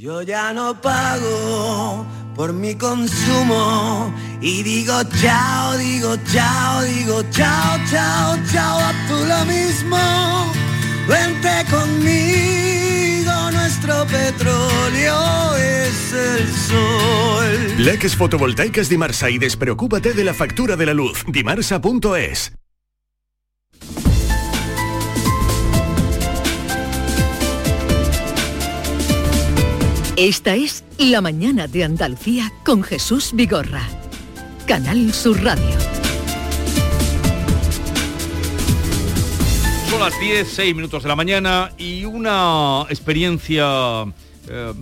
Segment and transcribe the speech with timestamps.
[0.00, 4.10] Yo ya no pago por mi consumo
[4.40, 9.98] y digo chao, digo chao, digo chao, chao, chao, a tú lo mismo.
[11.06, 17.84] Vente conmigo, nuestro petróleo es el sol.
[17.84, 21.26] Leques fotovoltaicas Dimarsa y despreocúpate de la factura de la luz.
[21.28, 22.54] Dimarsa.es.
[30.20, 33.88] Esta es La Mañana de Andalucía con Jesús Vigorra.
[34.66, 35.64] Canal Sur Radio.
[39.88, 44.04] Son las 10, 6 minutos de la mañana y una experiencia
[44.46, 44.72] eh,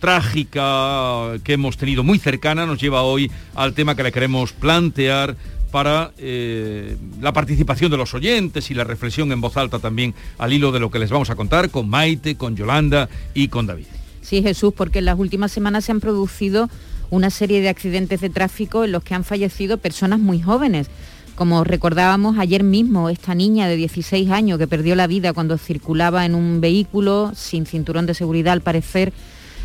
[0.00, 5.36] trágica que hemos tenido muy cercana nos lleva hoy al tema que le queremos plantear
[5.70, 10.52] para eh, la participación de los oyentes y la reflexión en voz alta también al
[10.52, 13.86] hilo de lo que les vamos a contar con Maite, con Yolanda y con David.
[14.24, 16.70] Sí, Jesús, porque en las últimas semanas se han producido
[17.10, 20.88] una serie de accidentes de tráfico en los que han fallecido personas muy jóvenes.
[21.34, 26.24] Como recordábamos ayer mismo, esta niña de 16 años que perdió la vida cuando circulaba
[26.24, 29.12] en un vehículo sin cinturón de seguridad, al parecer,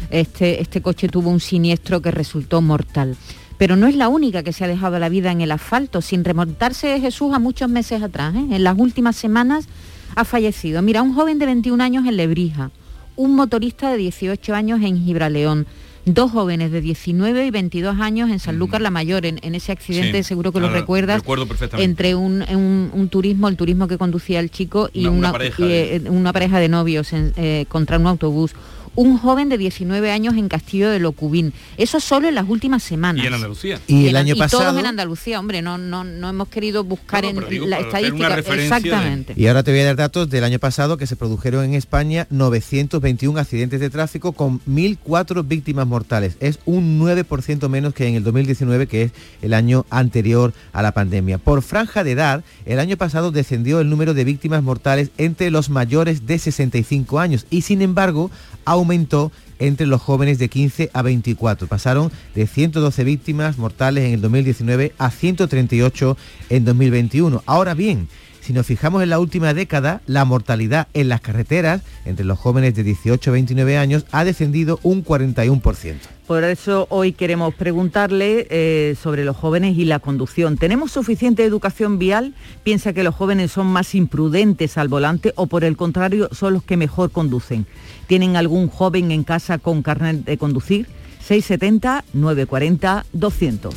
[0.09, 3.15] este, este coche tuvo un siniestro que resultó mortal.
[3.57, 6.25] Pero no es la única que se ha dejado la vida en el asfalto, sin
[6.25, 8.35] remontarse Jesús a muchos meses atrás.
[8.35, 8.45] ¿eh?
[8.51, 9.67] En las últimas semanas
[10.15, 10.81] ha fallecido.
[10.81, 12.71] Mira, un joven de 21 años en Lebrija,
[13.19, 15.67] un motorista de 18 años en Gibraleón,
[16.05, 20.23] dos jóvenes de 19 y 22 años en San Lucas la Mayor, en, ese accidente,
[20.23, 21.83] Sí, seguro que lo recuerdas, recuerdo perfectamente.
[21.91, 25.31] entre un, un- un turismo, el turismo que conducía el chico y Una- una una,
[25.33, 28.53] pareja y, de- eh, una pareja de novios en- eh, contra un autobús.
[29.01, 31.53] Un joven de 19 años en Castillo de Locubín.
[31.77, 33.23] Eso solo en las últimas semanas.
[33.23, 33.79] Y en Andalucía.
[33.87, 34.63] Y el En- año y pasado...
[34.63, 37.65] todos en Andalucía, hombre, no, no, no hemos querido buscar No, no, pero en digo,
[37.65, 38.35] la estadística.
[38.35, 39.33] de- Exactamente.
[39.37, 42.27] Y ahora te voy a dar datos del año pasado que se produjeron en España
[42.29, 46.35] 921 accidentes de tráfico con 1.004 víctimas mortales.
[46.41, 49.11] Es un 9% menos que en el 2019, que es
[49.41, 51.37] el año anterior a la pandemia.
[51.37, 55.69] Por franja de edad, el año pasado descendió el número de víctimas mortales entre los
[55.69, 58.29] mayores de 65 años y sin embargo
[58.65, 61.67] aumentó entre los jóvenes de 15 a 24.
[61.67, 66.17] Pasaron de 112 víctimas mortales en el 2019 a 138
[66.49, 67.43] en 2021.
[67.45, 68.07] Ahora bien,
[68.41, 72.73] si nos fijamos en la última década, la mortalidad en las carreteras entre los jóvenes
[72.73, 75.97] de 18 a 29 años ha descendido un 41%.
[76.25, 80.57] Por eso hoy queremos preguntarle eh, sobre los jóvenes y la conducción.
[80.57, 82.35] ¿Tenemos suficiente educación vial?
[82.63, 86.63] ¿Piensa que los jóvenes son más imprudentes al volante o por el contrario son los
[86.63, 87.65] que mejor conducen?
[88.09, 90.87] ¿Tienen algún joven en casa con carnet de conducir?
[91.27, 93.71] 670-940-200.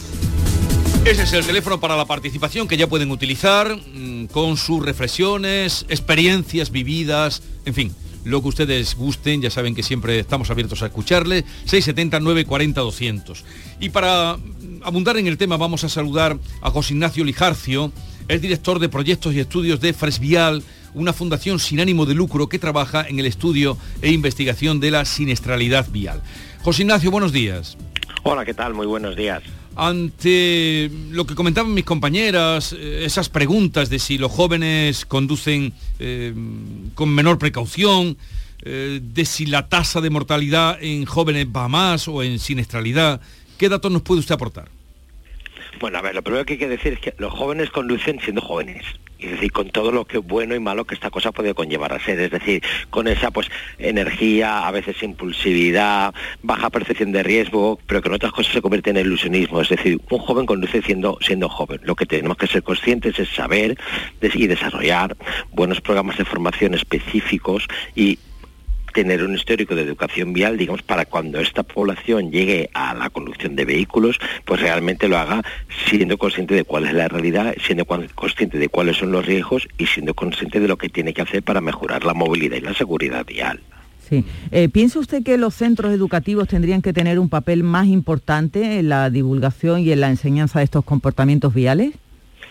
[1.05, 5.85] Ese es el teléfono para la participación que ya pueden utilizar mm, con sus reflexiones,
[5.91, 7.95] experiencias vividas, en fin,
[8.25, 13.45] lo que ustedes gusten, ya saben que siempre estamos abiertos a escucharle, 670 940 200.
[13.81, 17.93] Y para mm, abundar en el tema vamos a saludar a José Ignacio Lijarcio,
[18.29, 20.63] es director de proyectos y estudios de Fresvial,
[20.95, 25.05] una fundación sin ánimo de lucro que trabaja en el estudio e investigación de la
[25.05, 26.23] siniestralidad vial.
[26.63, 27.77] José Ignacio, buenos días.
[28.23, 28.75] Hola, ¿qué tal?
[28.75, 29.43] Muy buenos días.
[29.75, 36.35] Ante lo que comentaban mis compañeras, eh, esas preguntas de si los jóvenes conducen eh,
[36.95, 38.17] con menor precaución,
[38.65, 43.21] eh, de si la tasa de mortalidad en jóvenes va más o en siniestralidad,
[43.59, 44.69] ¿qué datos nos puede usted aportar?
[45.81, 48.41] Bueno, a ver, lo primero que hay que decir es que los jóvenes conducen siendo
[48.41, 48.85] jóvenes.
[49.23, 52.01] Es decir, con todo lo que bueno y malo que esta cosa puede conllevar a
[52.01, 52.21] ser.
[52.21, 58.09] Es decir, con esa pues energía, a veces impulsividad, baja percepción de riesgo, pero que
[58.09, 59.61] en otras cosas se convierte en ilusionismo.
[59.61, 61.81] Es decir, un joven conduce siendo, siendo joven.
[61.85, 63.79] Lo que tenemos que ser conscientes es saber
[64.35, 65.17] y desarrollar
[65.53, 68.19] buenos programas de formación específicos y
[68.93, 73.57] tener un histórico de educación vial, digamos, para cuando esta población llegue a la conducción
[73.57, 75.43] de vehículos, pues realmente lo haga
[75.89, 79.87] siendo consciente de cuál es la realidad, siendo consciente de cuáles son los riesgos y
[79.87, 83.25] siendo consciente de lo que tiene que hacer para mejorar la movilidad y la seguridad
[83.27, 83.61] vial.
[84.09, 84.25] Sí.
[84.51, 88.89] Eh, ¿Piensa usted que los centros educativos tendrían que tener un papel más importante en
[88.89, 91.95] la divulgación y en la enseñanza de estos comportamientos viales?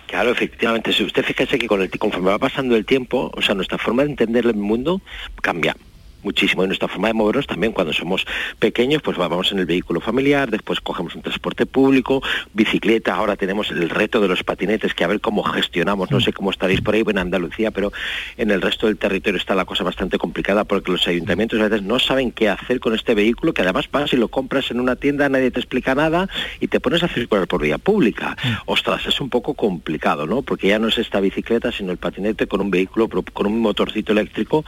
[0.08, 0.92] Claro, efectivamente.
[0.92, 4.04] Si usted fíjese que con el, conforme va pasando el tiempo, o sea, nuestra forma
[4.04, 5.02] de entender el mundo
[5.42, 5.76] cambia.
[6.24, 6.64] Muchísimo.
[6.64, 8.26] Y nuestra forma de movernos también cuando somos
[8.60, 12.22] pequeños, pues vamos en el vehículo familiar, después cogemos un transporte público,
[12.54, 16.34] bicicleta, ahora tenemos el reto de los patinetes, que a ver cómo gestionamos, no sé
[16.34, 17.92] cómo estaréis por ahí en Andalucía, pero
[18.38, 21.84] en el resto del territorio está la cosa bastante complicada porque los ayuntamientos a veces
[21.84, 24.96] no saben qué hacer con este vehículo, que además vas y lo compras en una
[24.96, 26.30] tienda, nadie te explica nada
[26.60, 28.38] y te pones a circular por vía pública.
[28.66, 30.42] Ostras, es un poco complicado, ¿no?
[30.42, 34.12] Porque ya no es esta bicicleta, sino el patinete con un vehículo, con un motorcito
[34.12, 34.66] eléctrico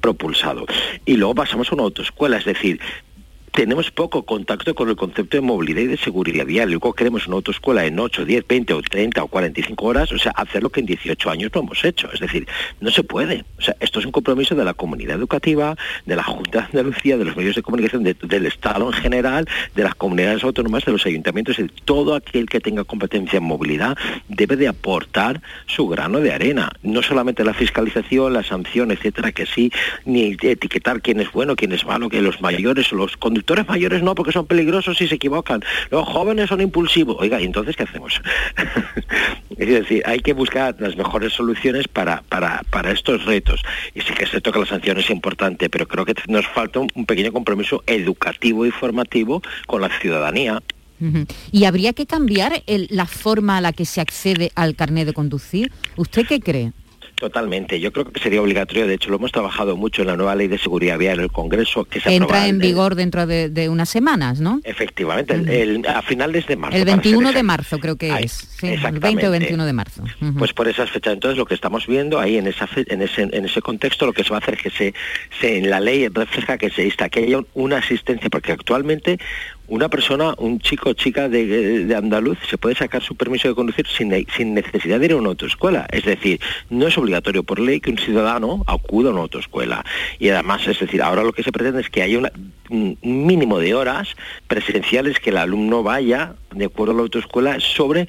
[0.00, 0.66] propulsado.
[1.04, 2.80] Y luego pasamos a una autoescuela, es decir,
[3.56, 6.68] tenemos poco contacto con el concepto de movilidad y de seguridad vial.
[6.68, 10.32] Luego queremos una autoescuela en 8, 10, 20 o 30 o 45 horas, o sea,
[10.32, 12.10] hacer lo que en 18 años no hemos hecho.
[12.12, 12.46] Es decir,
[12.82, 13.46] no se puede.
[13.58, 15.74] O sea, esto es un compromiso de la comunidad educativa,
[16.04, 19.48] de la Junta de Andalucía, de los medios de comunicación, de- del Estado en general,
[19.74, 21.56] de las comunidades autónomas, de los ayuntamientos.
[21.56, 23.96] Decir, todo aquel que tenga competencia en movilidad
[24.28, 26.72] debe de aportar su grano de arena.
[26.82, 29.72] No solamente la fiscalización, la sanción, etcétera, que sí,
[30.04, 34.02] ni etiquetar quién es bueno, quién es malo, que los mayores o los conductores mayores
[34.02, 35.62] no, porque son peligrosos y se equivocan.
[35.90, 37.16] Los jóvenes son impulsivos.
[37.18, 38.20] Oiga, ¿y entonces qué hacemos?
[39.56, 43.62] es decir, hay que buscar las mejores soluciones para, para, para estos retos.
[43.94, 46.80] Y sí que es cierto que la sanción es importante, pero creo que nos falta
[46.80, 50.62] un, un pequeño compromiso educativo y formativo con la ciudadanía.
[51.52, 55.12] ¿Y habría que cambiar el- la forma a la que se accede al carnet de
[55.12, 55.70] conducir?
[55.96, 56.72] ¿Usted qué cree?
[57.16, 57.80] Totalmente.
[57.80, 58.86] Yo creo que sería obligatorio.
[58.86, 61.32] De hecho, lo hemos trabajado mucho en la nueva ley de seguridad vial en el
[61.32, 64.60] Congreso, que se Entra en el- vigor dentro de, de unas semanas, ¿no?
[64.64, 66.76] Efectivamente, el- el- a finales de marzo.
[66.76, 68.32] El para ser 21 de marzo creo que es.
[68.32, 69.06] Sí, el exactamente.
[69.08, 70.04] 20 o 21 de marzo.
[70.38, 71.14] Pues por esas fechas.
[71.14, 74.12] Entonces lo que estamos viendo ahí en esa fe- en ese en ese contexto lo
[74.12, 74.94] que se va a hacer es que se,
[75.40, 79.18] se en la ley refleja que se insta que haya un- una asistencia porque actualmente
[79.68, 83.54] una persona, un chico o chica de, de andaluz se puede sacar su permiso de
[83.54, 85.86] conducir sin, sin necesidad de ir a una autoescuela.
[85.90, 86.40] Es decir,
[86.70, 89.84] no es obligatorio por ley que un ciudadano acuda a una autoescuela.
[90.18, 92.32] Y además, es decir, ahora lo que se pretende es que haya una-
[92.70, 94.16] un mínimo de horas
[94.46, 98.08] presenciales que el alumno vaya de acuerdo a la autoescuela sobre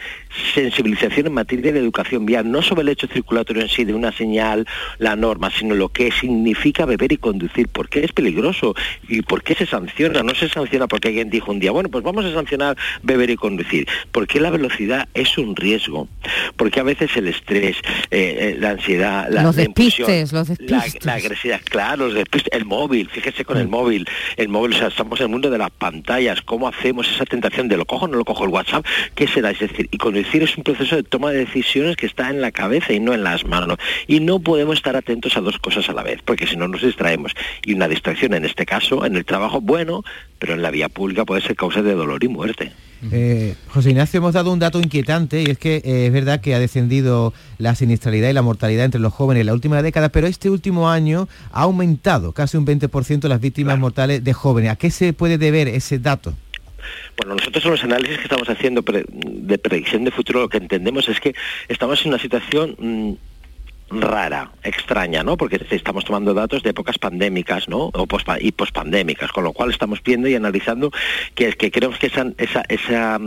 [0.54, 4.12] sensibilización en materia de educación vial, no sobre el hecho circulatorio en sí de una
[4.12, 4.66] señal,
[5.00, 8.76] la norma, sino lo que significa beber y conducir, por qué es peligroso
[9.08, 10.24] y por qué se sanciona.
[10.24, 13.36] No se sanciona porque alguien dijo un día, bueno, pues vamos a sancionar beber y
[13.36, 16.08] conducir, porque la velocidad es un riesgo,
[16.56, 17.78] porque a veces el estrés,
[18.12, 21.06] eh, eh, la ansiedad, la, Los la impulsión, despistes, los la, despistes.
[21.06, 24.08] la agresividad, claro, los despistes, el móvil, fíjese con el móvil,
[24.38, 27.68] el móvil, o sea, estamos en el mundo de las pantallas, ¿cómo hacemos esa tentación
[27.68, 28.86] de lo cojo no lo cojo el WhatsApp?
[29.16, 29.52] ¿Qué será?
[29.52, 32.52] Es decir, y conducir es un proceso de toma de decisiones que está en la
[32.52, 33.78] cabeza y no en las manos.
[34.08, 36.82] Y no podemos estar atentos a dos cosas a la vez, porque si no nos
[36.82, 37.34] distraemos.
[37.66, 40.04] Y una distracción en este caso, en el trabajo, bueno,
[40.40, 42.72] pero en la vía pública puede ser causa de dolor y muerte.
[43.12, 46.56] Eh, José Ignacio, hemos dado un dato inquietante y es que eh, es verdad que
[46.56, 50.28] ha descendido la siniestralidad y la mortalidad entre los jóvenes en la última década, pero
[50.28, 54.72] este último año ha aumentado casi un 20% las víctimas mortales de jóvenes.
[54.72, 56.34] ¿A qué se puede deber ese dato?
[57.18, 61.08] Bueno, nosotros en los análisis que estamos haciendo de predicción de futuro lo que entendemos
[61.10, 61.36] es que
[61.68, 63.14] estamos en una situación mm,
[63.90, 65.38] rara, extraña, ¿no?
[65.38, 67.86] Porque estamos tomando datos de épocas pandémicas, ¿no?
[67.94, 70.92] O pospa- y pospandémicas, con lo cual estamos viendo y analizando
[71.36, 73.20] que que creemos que esa, esa, esa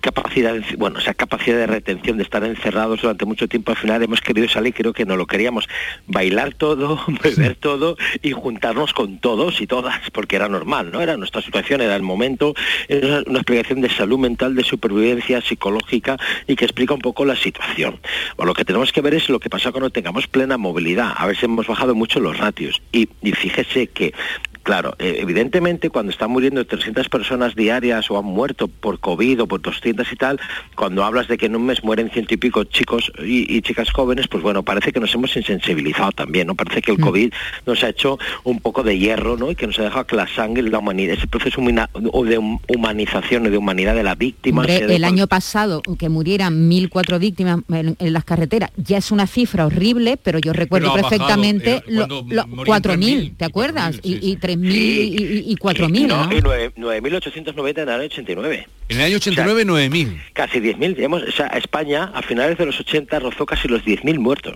[0.00, 4.02] capacidad, de- bueno, esa capacidad de retención de estar encerrados durante mucho tiempo, al final
[4.02, 5.68] hemos querido salir, creo que no lo queríamos,
[6.06, 11.00] bailar todo, beber todo y juntarnos con todos y todas, porque era normal, ¿no?
[11.00, 12.54] Era nuestra situación, era el momento,
[12.88, 17.36] era una, explicación de salud mental, de supervivencia psicológica y que explica un poco la
[17.36, 18.00] situación.
[18.36, 21.26] O lo que tenemos que ver es lo que pasa cuando tengamos plena movilidad, a
[21.26, 22.80] ver si hemos bajado mucho los ratios.
[22.92, 24.12] Y, y fíjese que
[24.68, 29.46] Claro, eh, evidentemente cuando están muriendo 300 personas diarias o han muerto por COVID o
[29.48, 30.38] por 200 y tal,
[30.76, 33.90] cuando hablas de que en un mes mueren ciento y pico chicos y, y chicas
[33.90, 36.54] jóvenes, pues bueno, parece que nos hemos insensibilizado también, ¿no?
[36.54, 37.32] Parece que el COVID
[37.64, 39.50] nos ha hecho un poco de hierro, ¿no?
[39.50, 43.46] Y que nos ha dejado que la sangre, la humanidad, ese proceso de hum- humanización
[43.46, 44.60] o de humanidad de la víctima.
[44.60, 48.98] Hombre, sea de el año pasado que murieran 1.000 víctimas en, en las carreteras ya
[48.98, 52.46] es una cifra horrible, pero yo recuerdo Pero ha bajado, perfectamente eh, lo- cuando lo-
[52.48, 53.98] morían 4.000, ¿te acuerdas?
[54.02, 56.36] Y, y 3.000 y, y, y 4.000, No, ¿no?
[56.36, 58.66] y nueve- 9.890 en el año 89.
[58.88, 60.22] En el año 89, 9.000.
[60.32, 60.98] Casi 10.000.
[61.00, 64.54] Hemos- O sea, España a finales de los 80 rozó casi los 10.000 muertos.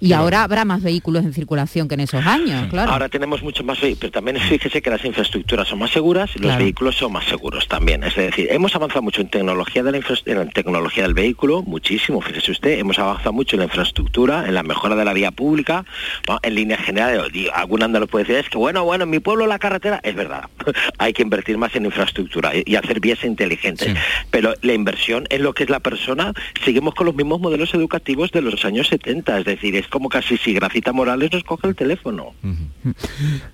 [0.00, 2.92] Y ahora habrá más vehículos en circulación que en esos años, claro.
[2.92, 6.38] Ahora tenemos muchos más vehículos, pero también fíjese que las infraestructuras son más seguras y
[6.38, 6.62] los Claro.
[6.64, 8.04] vehículos son más seguros también.
[8.04, 12.52] Es decir, hemos avanzado mucho en tecnología de la en tecnología del vehículo, muchísimo, fíjese
[12.52, 15.84] usted, hemos avanzado mucho en la infraestructura, en la mejora de la vía pública,
[16.28, 16.38] ¿no?
[16.42, 19.58] en línea general, algún andaluz puede decir, es que bueno, bueno, en mi pueblo la
[19.58, 20.44] carretera, es verdad,
[20.98, 23.94] hay que invertir más en infraestructura y, y hacer vías inteligentes,
[24.30, 26.32] pero la inversión en lo que es la persona,
[26.64, 30.36] seguimos con los mismos modelos educativos de los años 70, es decir, es como casi
[30.36, 32.34] si Gracita Morales nos coge el teléfono.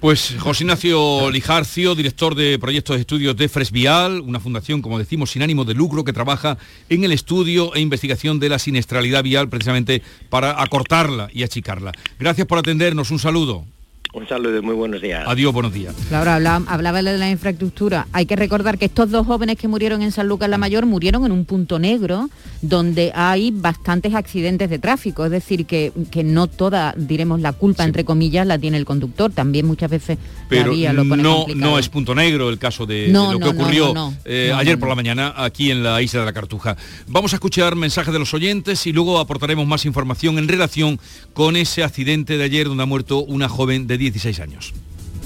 [0.00, 5.31] Pues José Ignacio Lijarcio, director de proyectos de estudios de Fresvial, una fundación, como decimos,
[5.31, 9.49] sin ánimo de lucro que trabaja en el estudio e investigación de la siniestralidad vial
[9.49, 11.93] precisamente para acortarla y achicarla.
[12.19, 13.67] Gracias por atendernos, un saludo.
[14.16, 15.25] Un saludo, muy buenos días.
[15.26, 15.92] Adiós, buenos días.
[16.09, 18.06] Laura, hablaba, hablaba de la infraestructura.
[18.12, 21.26] Hay que recordar que estos dos jóvenes que murieron en San Lucas la Mayor murieron
[21.26, 22.30] en un punto negro
[22.62, 25.25] donde hay bastantes accidentes de tráfico.
[25.25, 29.33] Es decir, que, que no toda, diremos, la culpa, entre comillas, la tiene el conductor.
[29.33, 30.16] También muchas veces
[30.49, 31.71] Pero la vía lo pone no, complicado.
[31.73, 34.16] no es punto negro el caso de, No, de lo no, que ocurrió no, no.
[34.26, 36.76] eh, No, ayer no, por la mañana aquí en la isla de la Cartuja.
[37.09, 41.00] Vamos a escuchar mensajes de los oyentes y luego aportaremos más información en relación
[41.33, 44.75] con ese accidente de ayer donde ha muerto una joven de 16 años.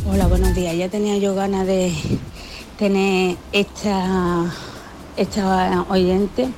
[0.08, 0.76] Hola, buenos días.
[0.76, 1.92] Ya tenía yo ganas de
[2.78, 4.52] tener esta,
[5.16, 6.48] esta oyente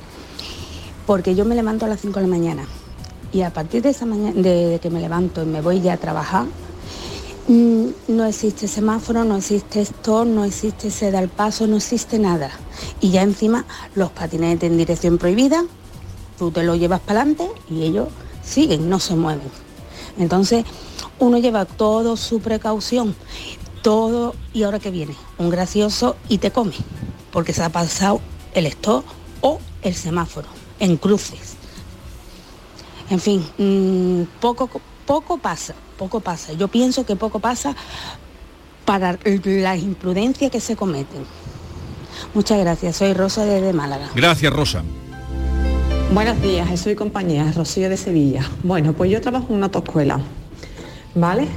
[1.07, 2.67] porque yo me levanto a las 5 de la mañana
[3.33, 5.97] y a partir de esa mañana, de, que me levanto y me voy ya a
[5.97, 6.45] trabajar,
[7.47, 12.51] mm, no existe semáforo, no existe stop, no existe ceda al paso, no existe nada.
[12.99, 15.63] Y ya encima los patinetes en dirección prohibida,
[16.37, 18.09] tú te lo llevas para adelante y ellos
[18.43, 19.49] siguen, no se mueven.
[20.19, 20.65] Entonces,
[21.21, 23.15] uno lleva todo su precaución,
[23.83, 26.73] todo, y ahora que viene, un gracioso y te come,
[27.31, 28.19] porque se ha pasado
[28.53, 29.05] el stop
[29.41, 30.47] o el semáforo
[30.79, 31.55] en cruces.
[33.09, 34.69] En fin, mm, poco,
[35.05, 36.53] poco pasa, poco pasa.
[36.53, 37.75] Yo pienso que poco pasa
[38.85, 41.23] para las imprudencias que se cometen.
[42.33, 44.09] Muchas gracias, soy Rosa desde Málaga.
[44.15, 44.83] Gracias, Rosa.
[46.13, 48.49] Buenos días, soy compañía, Rocío de Sevilla.
[48.63, 50.19] Bueno, pues yo trabajo en una autoescuela,
[51.15, 51.47] ¿vale?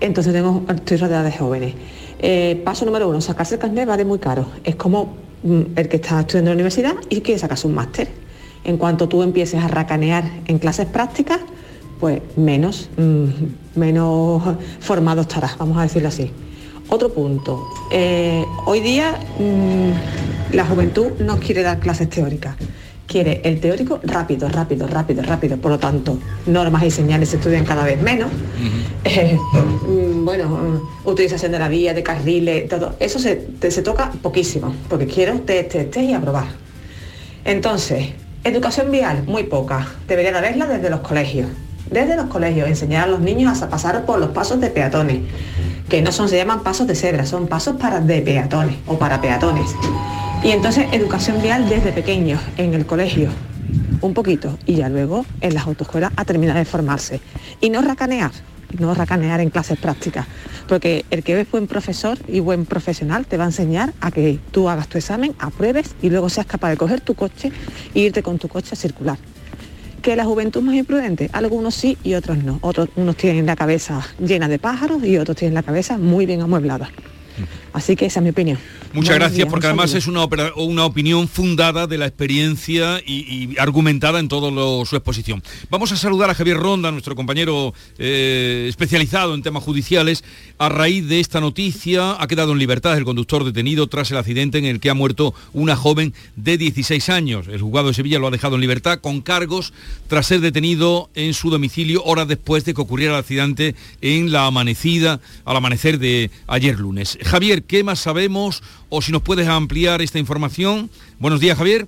[0.00, 1.74] Entonces tengo, estoy rodeada de jóvenes.
[2.18, 4.46] Eh, paso número uno, sacarse el carnet vale muy caro.
[4.64, 8.08] Es como mm, el que está estudiando en la universidad y quiere sacarse un máster.
[8.64, 11.40] En cuanto tú empieces a racanear en clases prácticas,
[11.98, 14.42] pues menos, mm, menos
[14.80, 16.30] formado estarás, vamos a decirlo así.
[16.88, 22.56] Otro punto, eh, hoy día mm, la juventud no quiere dar clases teóricas,
[23.10, 25.56] quiere el teórico rápido, rápido, rápido, rápido.
[25.56, 28.30] Por lo tanto, normas y señales se estudian cada vez menos.
[29.04, 32.94] Eh, mm, bueno, mm, utilización de la vía, de carriles, todo.
[33.00, 36.46] Eso se, te- se toca poquísimo, porque quiero test, test, test y aprobar.
[37.44, 38.10] Entonces,
[38.44, 39.86] educación vial, muy poca.
[40.06, 41.48] Deberían haberla desde los colegios.
[41.90, 45.18] Desde los colegios, enseñar a los niños a pasar por los pasos de peatones,
[45.88, 49.20] que no son, se llaman pasos de cebra, son pasos para de peatones o para
[49.20, 49.70] peatones.
[50.42, 53.28] Y entonces educación vial desde pequeños, en el colegio,
[54.00, 57.20] un poquito, y ya luego en las autoescuelas a terminar de formarse.
[57.60, 58.30] Y no racanear,
[58.78, 60.26] no racanear en clases prácticas,
[60.66, 64.38] porque el que es buen profesor y buen profesional te va a enseñar a que
[64.50, 67.52] tú hagas tu examen, apruebes y luego seas capaz de coger tu coche
[67.94, 69.18] e irte con tu coche a circular.
[70.00, 72.58] Que la juventud más imprudente, algunos sí y otros no.
[72.62, 76.40] Otros, unos tienen la cabeza llena de pájaros y otros tienen la cabeza muy bien
[76.40, 76.90] amueblada.
[77.72, 78.58] Así que esa es mi opinión.
[78.92, 83.00] Muchas Buenos gracias, días, porque además es una, opera- una opinión fundada de la experiencia
[83.06, 84.50] y, y argumentada en toda
[84.84, 85.42] su exposición.
[85.70, 90.24] Vamos a saludar a Javier Ronda, nuestro compañero eh, especializado en temas judiciales.
[90.58, 94.58] A raíz de esta noticia, ha quedado en libertad el conductor detenido tras el accidente
[94.58, 97.46] en el que ha muerto una joven de 16 años.
[97.48, 99.72] El juzgado de Sevilla lo ha dejado en libertad con cargos
[100.08, 104.46] tras ser detenido en su domicilio horas después de que ocurriera el accidente en la
[104.46, 107.18] amanecida, al amanecer de ayer lunes.
[107.30, 110.90] Javier, ¿qué más sabemos o si nos puedes ampliar esta información?
[111.20, 111.86] Buenos días, Javier.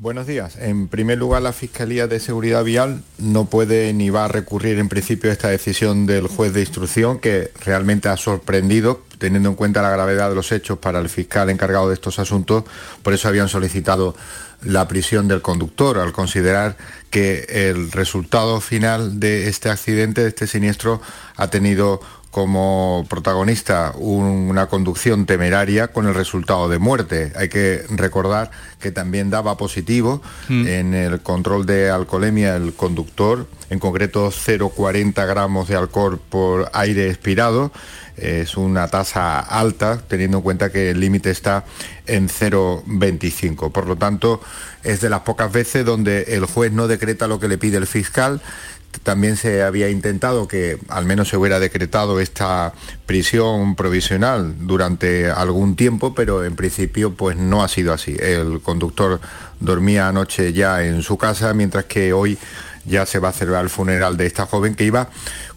[0.00, 0.56] Buenos días.
[0.56, 4.88] En primer lugar, la Fiscalía de Seguridad Vial no puede ni va a recurrir en
[4.88, 9.80] principio a esta decisión del juez de instrucción que realmente ha sorprendido teniendo en cuenta
[9.80, 12.64] la gravedad de los hechos para el fiscal encargado de estos asuntos.
[13.04, 14.16] Por eso habían solicitado
[14.62, 16.76] la prisión del conductor al considerar
[17.10, 21.00] que el resultado final de este accidente, de este siniestro,
[21.36, 22.00] ha tenido
[22.30, 27.32] como protagonista un- una conducción temeraria con el resultado de muerte.
[27.36, 33.78] Hay que recordar que también daba positivo en el control de alcoholemia el conductor, en
[33.78, 37.72] concreto 0,40 gramos de alcohol por aire expirado.
[38.16, 41.64] Es una tasa alta, teniendo en cuenta que el límite está
[42.06, 43.70] en 0,25.
[43.70, 44.40] Por lo tanto,
[44.84, 47.86] es de las pocas veces donde el juez no decreta lo que le pide el
[47.86, 48.40] fiscal,
[49.02, 52.72] también se había intentado que al menos se hubiera decretado esta
[53.06, 58.16] prisión provisional durante algún tiempo, pero en principio pues no ha sido así.
[58.18, 59.20] El conductor
[59.60, 62.38] dormía anoche ya en su casa, mientras que hoy
[62.84, 65.08] ya se va a celebrar el funeral de esta joven que iba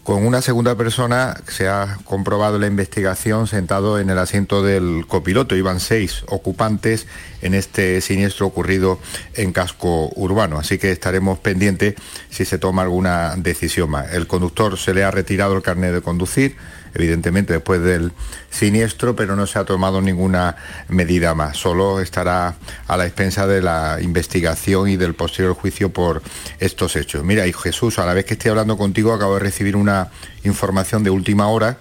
[0.02, 5.54] con una segunda persona, se ha comprobado la investigación sentado en el asiento del copiloto.
[5.54, 7.06] Iban seis ocupantes
[7.40, 8.98] en este siniestro ocurrido
[9.34, 10.58] en casco urbano.
[10.58, 11.94] Así que estaremos pendientes
[12.30, 14.12] si se toma alguna decisión más.
[14.12, 16.56] El conductor se le ha retirado el carnet de conducir
[16.94, 18.12] evidentemente después del
[18.50, 20.56] siniestro, pero no se ha tomado ninguna
[20.88, 21.56] medida más.
[21.56, 22.54] Solo estará
[22.86, 26.22] a la expensa de la investigación y del posterior juicio por
[26.58, 27.24] estos hechos.
[27.24, 30.08] Mira, y Jesús, a la vez que estoy hablando contigo, acabo de recibir una
[30.44, 31.78] información de última hora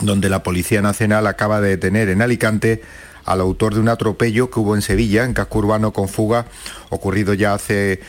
[0.00, 2.82] donde la Policía Nacional acaba de detener en Alicante
[3.28, 6.46] al autor de un atropello que hubo en Sevilla, en casco urbano con fuga,
[6.90, 8.00] ocurrido ya hace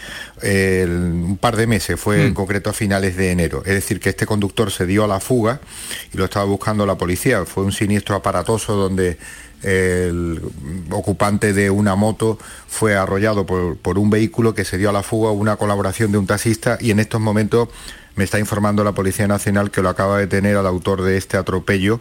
[0.42, 2.34] un par de meses, fue en hmm.
[2.34, 3.60] concreto a finales de enero.
[3.66, 5.60] Es decir, que este conductor se dio a la fuga
[6.14, 7.46] y lo estaba buscando la policía.
[7.46, 9.18] Fue un siniestro aparatoso donde
[9.62, 10.42] el
[10.92, 15.04] ocupante de una moto fue arrollado por, por, un vehículo que se dio a la
[15.04, 17.68] fuga, una colaboración de un taxista y en estos momentos
[18.16, 21.38] me está informando la Policía Nacional que lo acaba de tener al autor de este
[21.38, 22.00] atropello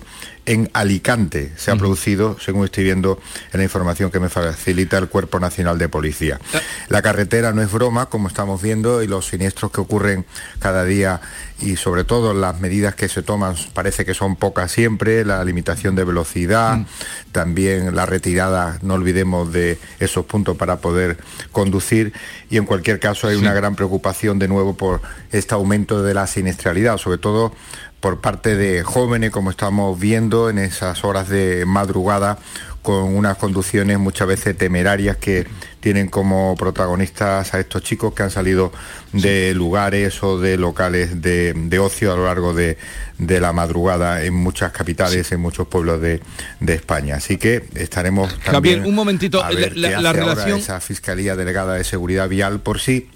[0.48, 1.52] en Alicante.
[1.56, 3.20] Se ha producido, según estoy viendo
[3.52, 6.40] en la información que me facilita el Cuerpo Nacional de Policía.
[6.54, 6.60] Ah.
[6.88, 10.24] La carretera no es broma, como estamos viendo, y los siniestros que ocurren
[10.58, 11.20] cada día
[11.60, 15.96] y sobre todo las medidas que se toman parece que son pocas siempre, la limitación
[15.96, 16.86] de velocidad, mm.
[17.32, 21.18] también la retirada, no olvidemos de esos puntos para poder
[21.52, 22.12] conducir
[22.48, 25.02] y en cualquier caso hay una gran preocupación de nuevo por
[25.32, 27.52] este aumento de la siniestralidad, sobre todo
[28.00, 32.38] por parte de jóvenes, como estamos viendo en esas horas de madrugada,
[32.82, 35.46] con unas conducciones muchas veces temerarias que
[35.80, 38.72] tienen como protagonistas a estos chicos que han salido
[39.12, 42.78] de lugares o de locales de, ocio a lo largo de,
[43.18, 46.20] la madrugada en muchas capitales, en muchos pueblos de,
[46.66, 47.16] España.
[47.16, 49.42] Así que estaremos también un momentito,
[49.74, 50.60] la, relación...
[50.60, 53.10] esa Fiscalía Delegada de Seguridad Vial por sí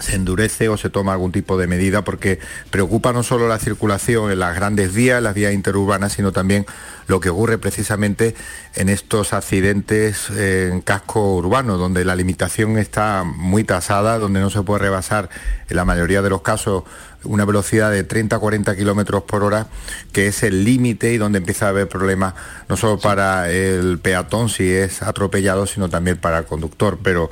[0.00, 2.38] se endurece o se toma algún tipo de medida porque
[2.70, 6.66] preocupa no solo la circulación en las grandes vías, las vías interurbanas, sino también
[7.06, 8.34] lo que ocurre precisamente
[8.74, 14.62] en estos accidentes en casco urbano, donde la limitación está muy tasada, donde no se
[14.62, 15.28] puede rebasar
[15.68, 16.84] en la mayoría de los casos
[17.24, 19.66] una velocidad de 30-40 kilómetros por hora,
[20.12, 22.34] que es el límite y donde empieza a haber problemas
[22.68, 26.98] no solo para el peatón si es atropellado, sino también para el conductor.
[27.02, 27.30] Pero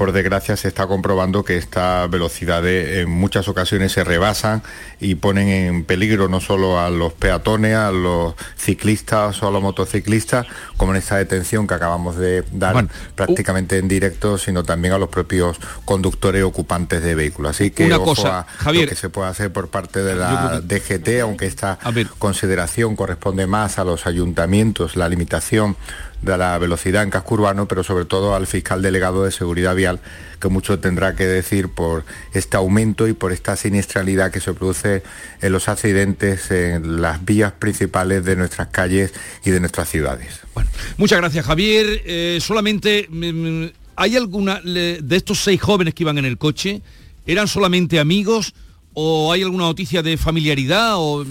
[0.00, 4.62] por desgracia se está comprobando que estas velocidades en muchas ocasiones se rebasan
[4.98, 9.60] y ponen en peligro no solo a los peatones, a los ciclistas o a los
[9.60, 10.46] motociclistas,
[10.78, 15.10] como en esta detención que acabamos de dar prácticamente en directo, sino también a los
[15.10, 17.50] propios conductores ocupantes de vehículos.
[17.50, 21.20] Así que una cosa, Javier, lo que se puede hacer por parte de la DGT,
[21.20, 21.78] aunque esta
[22.18, 25.76] consideración corresponde más a los ayuntamientos, la limitación
[26.22, 30.00] de la velocidad en casco urbano, pero sobre todo al fiscal delegado de seguridad vial,
[30.40, 32.04] que mucho tendrá que decir por
[32.34, 35.02] este aumento y por esta siniestralidad que se produce
[35.40, 39.12] en los accidentes en las vías principales de nuestras calles
[39.44, 40.40] y de nuestras ciudades.
[40.54, 42.02] Bueno, muchas gracias Javier.
[42.04, 46.82] Eh, solamente, mm, mm, ¿hay alguna de estos seis jóvenes que iban en el coche?
[47.26, 48.54] ¿Eran solamente amigos
[48.92, 51.24] o hay alguna noticia de familiaridad o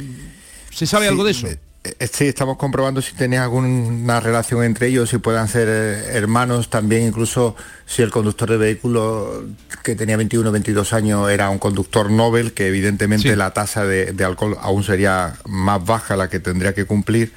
[0.71, 1.47] se sabe algo de eso?
[1.81, 6.69] Eh, sí, estamos comprobando si tiene alguna relación entre ellos, si puedan ser eh, hermanos
[6.69, 9.45] también, incluso si el conductor de vehículo
[9.81, 14.13] que tenía 21 o 22 años era un conductor Nobel, que evidentemente la tasa de,
[14.25, 17.31] alcohol aún sería más baja la que tendría que cumplir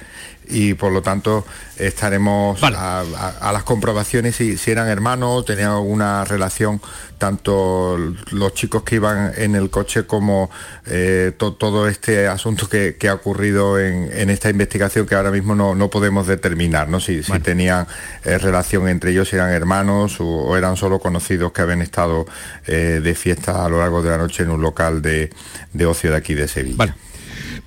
[0.47, 1.45] y por lo tanto
[1.77, 3.03] estaremos a,
[3.51, 6.81] las comprobaciones si, si eran hermanos, tenían alguna relación
[7.23, 7.97] tanto
[8.31, 10.51] los chicos que iban en el coche como
[10.87, 16.27] eh, todo este asunto que, ha ocurrido en, esta investigación que ahora mismo no, podemos
[16.27, 16.99] determinar, ¿no?
[16.99, 17.87] Si, tenían
[18.25, 22.25] eh, relación entre ellos, si eran hermanos o, eran solo conocidos que habían estado
[22.67, 25.29] eh, de fiesta a lo largo de la noche en un local de,
[25.71, 26.93] de ocio de aquí de Sevilla.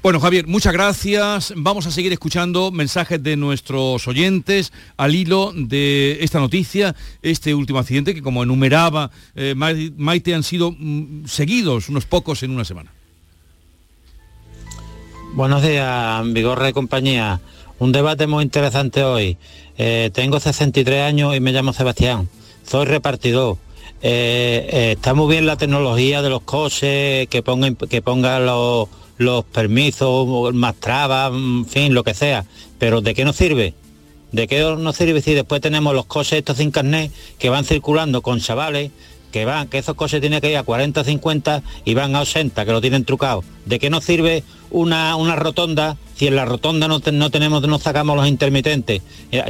[0.03, 1.53] Bueno, Javier, muchas gracias.
[1.57, 7.79] Vamos a seguir escuchando mensajes de nuestros oyentes al hilo de esta noticia, este último
[7.79, 12.93] accidente que como enumeraba eh, Maite han sido mm, seguidos unos pocos en una semana.
[15.35, 17.41] Buenos días, Vigorra y compañía.
[17.79, 19.37] Un debate muy interesante hoy.
[19.77, 22.29] Eh, tengo 63 años y me llamo Sebastián.
[22.67, 23.59] Soy repartidor.
[24.03, 28.89] Eh, está muy bien la tecnología de los coches, que pongan que ponga los
[29.19, 32.45] los permisos, más trabas, en fin, lo que sea.
[32.79, 33.75] Pero ¿de qué nos sirve?
[34.33, 38.23] ¿De qué nos sirve si después tenemos los coches estos sin carnet que van circulando
[38.23, 38.91] con chavales
[39.37, 42.65] que van, que esos coches tienen que ir a 40, 50 y van a 80,
[42.65, 43.45] que lo tienen trucado.
[43.67, 47.79] ¿De qué nos sirve una, una rotonda si en la rotonda no, no tenemos, no
[47.79, 49.03] sacamos los intermitentes?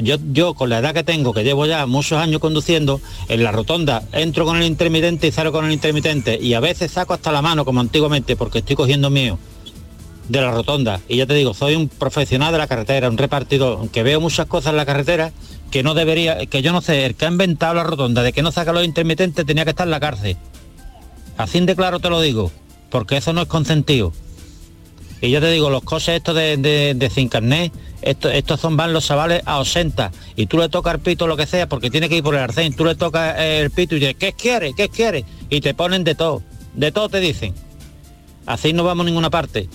[0.03, 3.53] Yo, yo con la edad que tengo, que llevo ya muchos años conduciendo, en la
[3.53, 7.31] rotonda entro con el intermitente y salgo con el intermitente y a veces saco hasta
[7.31, 9.39] la mano como antiguamente porque estoy cogiendo mío
[10.29, 11.01] de la rotonda.
[11.09, 14.47] Y ya te digo, soy un profesional de la carretera, un repartidor, aunque veo muchas
[14.47, 15.33] cosas en la carretera
[15.71, 18.43] que no debería, que yo no sé, el que ha inventado la rotonda de que
[18.43, 20.37] no saca los intermitentes tenía que estar en la cárcel.
[21.37, 22.51] Así de claro te lo digo,
[22.91, 24.12] porque eso no es consentido.
[25.21, 26.57] Y yo te digo, los coches estos de,
[26.95, 30.95] de, sin carnet, estos, estos son van los chavales a 80 y tú le tocas
[30.95, 33.39] el pito lo que sea porque tiene que ir por el arcén, tú le tocas
[33.39, 34.75] el pito y dices, ¿qué quiere?
[34.75, 35.25] ¿Qué quiere?
[35.49, 36.43] Y te ponen de todo,
[36.75, 37.55] de todo te dicen.
[38.45, 39.69] Así no vamos a ninguna parte.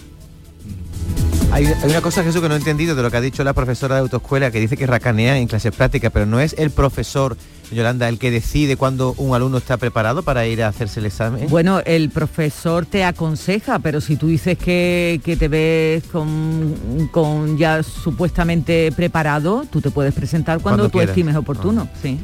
[1.54, 3.96] Hay, una cosa, Jesús, que no he entendido de lo que ha dicho la profesora
[3.96, 7.36] de autoescuela, que dice que racanea en clases prácticas, pero no es el profesor,
[7.72, 11.48] Yolanda, el que decide cuando un alumno está preparado para ir a hacerse el examen.
[11.50, 18.92] Bueno, el profesor te aconseja, pero si tú dices que, te ves con, ya supuestamente
[18.92, 21.88] preparado, tú te puedes presentar cuando, tú estimes oportuno.
[21.92, 21.98] Ah.
[22.02, 22.20] Sí.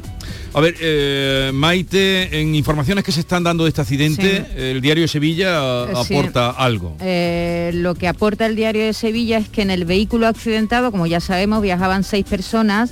[0.54, 5.02] A ver, eh, Maite, en informaciones que se están dando de este accidente, el diario
[5.02, 6.96] de Sevilla eh, aporta algo.
[7.00, 11.06] Eh, lo que aporta el diario de Sevilla es que en el vehículo accidentado, como
[11.06, 12.90] ya sabemos, viajaban seis personas,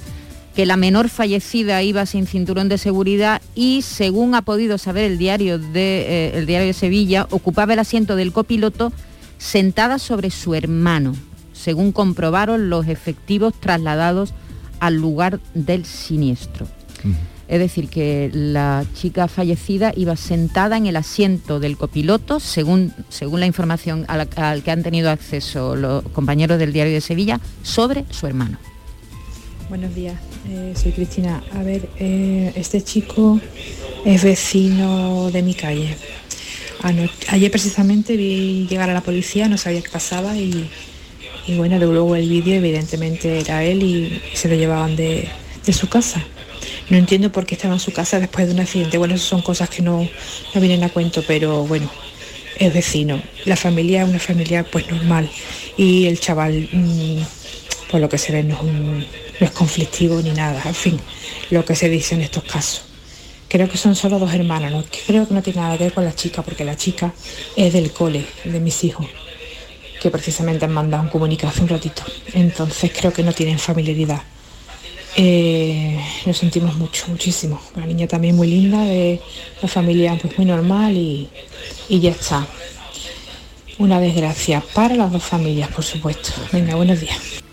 [0.57, 5.19] que la menor fallecida iba sin cinturón de seguridad y, según ha podido saber el
[5.19, 8.91] diario de, el diario de Sevilla, ocupaba el asiento del copiloto
[9.37, 11.15] sentada sobre su hermano,
[11.53, 14.33] según comprobaron los efectivos trasladados
[14.81, 16.67] al lugar del siniestro.
[17.49, 23.41] Es decir, que la chica fallecida iba sentada en el asiento del copiloto, según, según
[23.41, 24.27] la información al,
[24.63, 28.57] que han tenido acceso los compañeros del diario de Sevilla, sobre su hermano.
[29.69, 30.15] Buenos días,
[30.49, 31.43] eh, soy Cristina.
[31.53, 33.41] A ver, eh, este chico
[34.05, 35.97] es vecino de mi calle.
[37.29, 40.71] ayer precisamente vi llegar a la policía, no sabía qué pasaba y,
[41.57, 45.29] bueno, luego el vídeo evidentemente era él y se lo llevaban de
[45.73, 46.25] su casa.
[46.89, 48.99] No entiendo por qué estaba en su casa después de un accidente.
[48.99, 50.09] Bueno, son cosas que no,
[50.55, 51.91] no vienen a cuento, pero bueno,
[52.59, 53.21] es vecino.
[53.45, 55.29] La familia es una familia pues normal.
[55.77, 57.19] Y el chaval, mm,
[57.91, 60.63] por lo que se ve, no es, conflictivo ni nada.
[60.65, 61.01] En fin,
[61.51, 62.83] lo que se dice en estos casos.
[63.49, 64.85] Creo que son solo dos hermanas, ¿no?
[65.07, 67.13] creo que no tiene nada que ver con la chica, porque la chica
[67.55, 69.07] es del cole, de mis hijos,
[70.01, 72.03] que precisamente han mandado un comunicado hace un ratito.
[72.33, 74.21] Entonces creo que no tienen familiaridad.
[75.19, 77.61] Eh, nos sentimos mucho, muchísimo.
[77.75, 79.21] Una niña también muy linda, de
[79.63, 81.31] la familia pues muy normal y,
[81.89, 82.47] ya está.
[83.79, 86.31] Una desgracia para las dos familias, por supuesto.
[86.53, 87.46] Venga, buenos días.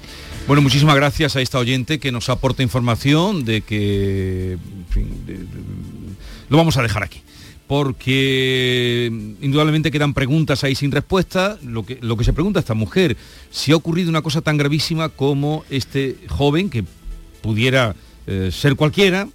[0.46, 4.58] Bueno, muchísimas gracias a esta oyente que nos aporta información de que
[6.50, 7.22] lo vamos a dejar aquí.
[7.66, 9.10] Porque
[9.42, 11.58] indudablemente quedan preguntas ahí sin respuesta.
[11.64, 13.16] Lo que, lo que se pregunta esta mujer,
[13.52, 16.84] si ha ocurrido una cosa tan gravísima como este joven que
[17.42, 17.96] pudiera
[18.28, 19.30] eh, ser cualquiera,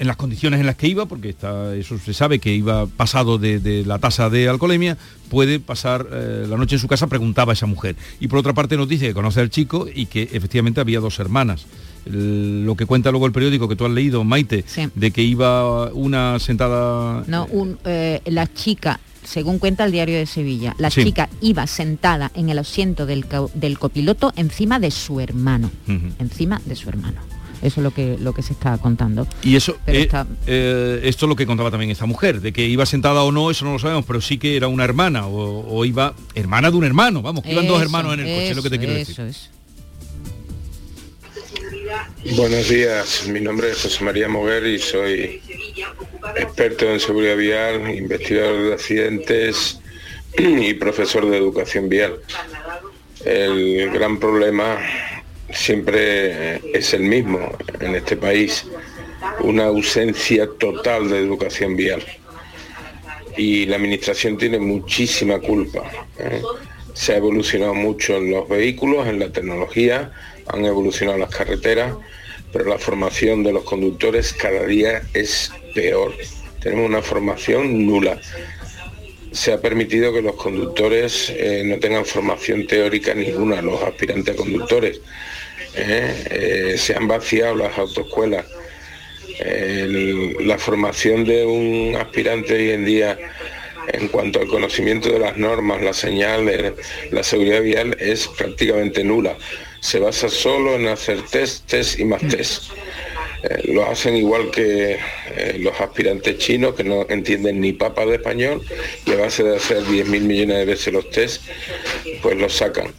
[0.00, 3.36] en las condiciones en las que iba, porque está, eso se sabe que iba pasado
[3.36, 4.96] de, la tasa de alcoholemia,
[5.28, 7.96] puede pasar eh, la noche en su casa, preguntaba a esa mujer.
[8.18, 11.18] Y por otra parte nos dice que conoce al chico y que efectivamente había dos
[11.18, 11.66] hermanas.
[12.06, 16.38] lo que cuenta luego el periódico que tú has leído, Maite, de que iba una
[16.38, 17.22] sentada...
[17.26, 17.46] No,
[17.84, 22.58] eh, la chica según cuenta el diario de Sevilla, la chica iba sentada en el
[22.58, 23.26] asiento del,
[23.78, 25.70] copiloto encima de su hermano,
[26.18, 27.20] encima de su hermano.
[27.62, 29.26] Eso es lo que, lo que se está contando.
[29.42, 30.08] Y eso, eh,
[30.46, 33.50] eh, esto es lo que contaba también esta mujer, de que iba sentada o no,
[33.50, 36.84] eso no lo sabemos, pero sí que era una hermana, o, iba hermana de un
[36.84, 39.16] hermano, vamos, que iban dos hermanos en el coche, es lo que te quiero decir.
[42.36, 45.42] Buenos días, mi nombre es José María Moguer y soy
[46.36, 49.80] experto en seguridad vial, investigador de accidentes
[50.38, 52.20] y profesor de educación vial.
[53.24, 54.78] El gran problema
[55.52, 58.66] siempre es el mismo en este país,
[59.40, 62.02] una ausencia total de educación vial.
[63.36, 65.90] Y la administración tiene muchísima culpa.
[66.18, 66.42] ¿eh?
[66.94, 70.12] Se ha evolucionado mucho en los vehículos, en la tecnología,
[70.48, 71.94] han evolucionado las carreteras,
[72.52, 76.12] pero la formación de los conductores cada día es peor.
[76.60, 78.20] Tenemos una formación nula.
[79.32, 84.36] Se ha permitido que los conductores eh, no tengan formación teórica ninguna, los aspirantes a
[84.36, 85.00] conductores.
[85.74, 86.24] ¿eh?
[86.30, 88.44] Eh, se han vaciado las autoescuelas.
[90.40, 93.18] la formación de un aspirante hoy en día
[93.92, 96.74] en cuanto al conocimiento de las normas, la señal,
[97.10, 99.36] la seguridad vial es prácticamente nula.
[99.80, 102.64] Se basa solo en hacer test, test y más test.
[103.42, 104.98] Eh, lo hacen igual que
[105.34, 108.62] eh, los aspirantes chinos que no entienden ni papa de español
[109.06, 111.42] y a base de hacer 10.000 millones de veces los test,
[112.22, 112.92] pues los sacan.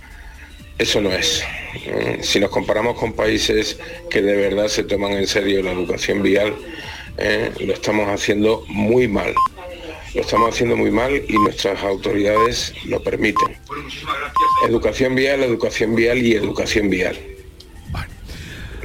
[0.80, 1.44] Eso no es.
[1.86, 3.78] Mm, Si nos comparamos con países
[4.10, 6.56] que de verdad se toman en serio la educación vial,
[7.18, 9.36] eh, lo estamos haciendo muy mal.
[10.16, 13.56] Lo estamos haciendo muy mal y nuestras autoridades lo permiten.
[14.68, 17.16] Educación vial, educación vial y educación vial.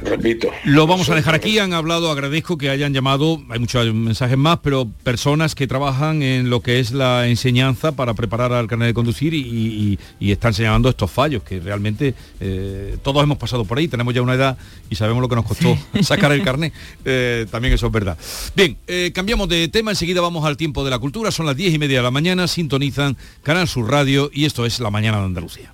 [0.09, 0.49] Repito.
[0.65, 4.59] Lo vamos a dejar aquí, han hablado, agradezco que hayan llamado, hay muchos mensajes más,
[4.63, 8.93] pero personas que trabajan en lo que es la enseñanza para preparar al carnet de
[8.93, 13.77] conducir y, y- y están señalando estos fallos, que realmente eh, todos hemos pasado por
[13.77, 14.57] ahí, tenemos ya una edad
[14.89, 16.73] y sabemos lo que nos costó sacar el carnet,
[17.05, 18.17] Eh, también eso es verdad.
[18.55, 21.73] Bien, eh, cambiamos de tema, enseguida vamos al tiempo de la cultura, son las diez
[21.73, 25.25] y media de la mañana, sintonizan Canal Sur Radio y esto es La Mañana de
[25.25, 25.73] Andalucía.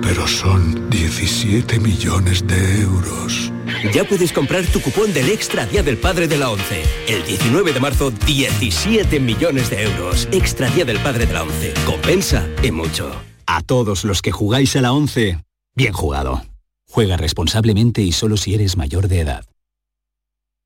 [0.02, 3.52] Pero son 17 millones de euros.
[3.94, 6.82] Ya puedes comprar tu cupón del Extra Día del Padre de la ONCE.
[7.08, 10.28] El 19 de marzo, 17 millones de euros.
[10.32, 11.74] Extra Día del Padre de la ONCE.
[11.86, 13.12] Compensa y mucho.
[13.46, 15.39] A todos los que jugáis a la 11,
[15.76, 16.42] bien jugado.
[16.89, 19.46] Juega responsablemente y solo si eres mayor de edad.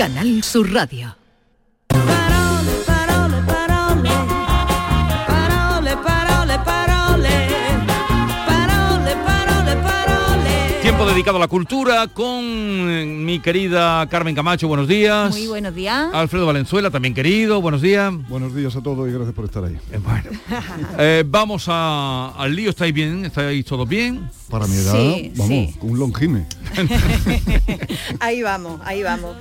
[0.00, 1.14] Canal Sur Radio.
[10.80, 15.30] Tiempo dedicado a la cultura con eh, mi querida Carmen Camacho, buenos días.
[15.32, 16.08] Muy buenos días.
[16.14, 18.10] Alfredo Valenzuela, también querido, buenos días.
[18.30, 19.76] Buenos días a todos y gracias por estar ahí.
[19.92, 20.30] Eh, bueno,
[20.98, 23.26] eh, vamos al lío, ¿estáis bien?
[23.26, 24.30] ¿Estáis todos bien?
[24.48, 25.74] Para mi edad, sí, vamos, sí.
[25.82, 26.46] un longime.
[28.20, 29.36] ahí vamos, ahí vamos.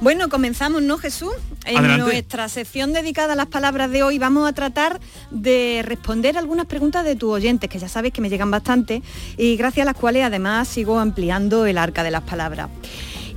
[0.00, 1.32] Bueno, comenzamos, ¿no, Jesús?
[1.64, 2.04] En Adelante.
[2.04, 5.00] nuestra sección dedicada a las palabras de hoy vamos a tratar
[5.32, 9.02] de responder algunas preguntas de tus oyentes, que ya sabes que me llegan bastante,
[9.36, 12.68] y gracias a las cuales además sigo ampliando el arca de las palabras.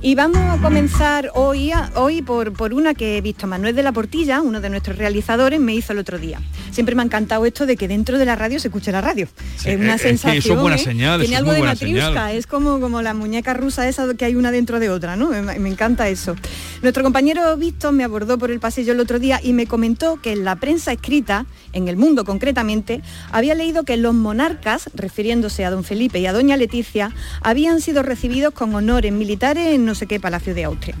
[0.04, 3.84] Y vamos a comenzar hoy, a- hoy por, por una que he visto Manuel de
[3.84, 6.40] la Portilla, uno de nuestros realizadores, me hizo el otro día.
[6.72, 9.28] Siempre me ha encantado esto de que dentro de la radio se escuche la radio.
[9.56, 10.60] Sí, es una es que eso es sensación.
[10.60, 10.78] buena ¿eh?
[10.80, 14.50] señal, Tiene algo de matriusca, es como, como la muñeca rusa esa que hay una
[14.50, 15.28] dentro de otra, ¿no?
[15.30, 16.34] Me, me encanta eso.
[16.82, 20.32] Nuestro compañero Víctor me abordó por el pasillo el otro día y me comentó que
[20.32, 25.70] en la prensa escrita, en el mundo concretamente, había leído que los monarcas, refiriéndose a
[25.70, 30.06] don Felipe y a doña Leticia, habían sido recibidos con honores militares en no sé
[30.06, 30.96] qué palacio de Austria.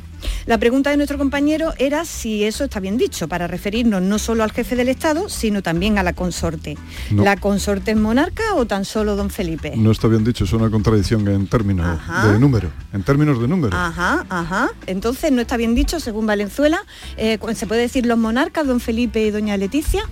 [0.46, 4.42] La pregunta de nuestro compañero era si eso está bien dicho, para referirnos no solo
[4.42, 6.76] al jefe del Estado, sino también a la consorte.
[7.10, 7.24] No.
[7.24, 9.72] ¿La consorte es monarca o tan solo don Felipe?
[9.76, 12.32] No está bien dicho, es una contradicción en términos Ajá.
[12.32, 12.70] de número.
[12.92, 13.76] En términos de número.
[13.76, 14.70] Ajá, ajá.
[14.86, 16.84] Entonces no está bien dicho, según Valenzuela.
[17.16, 20.02] Eh, ¿Se puede decir los monarcas, don Felipe y doña Leticia?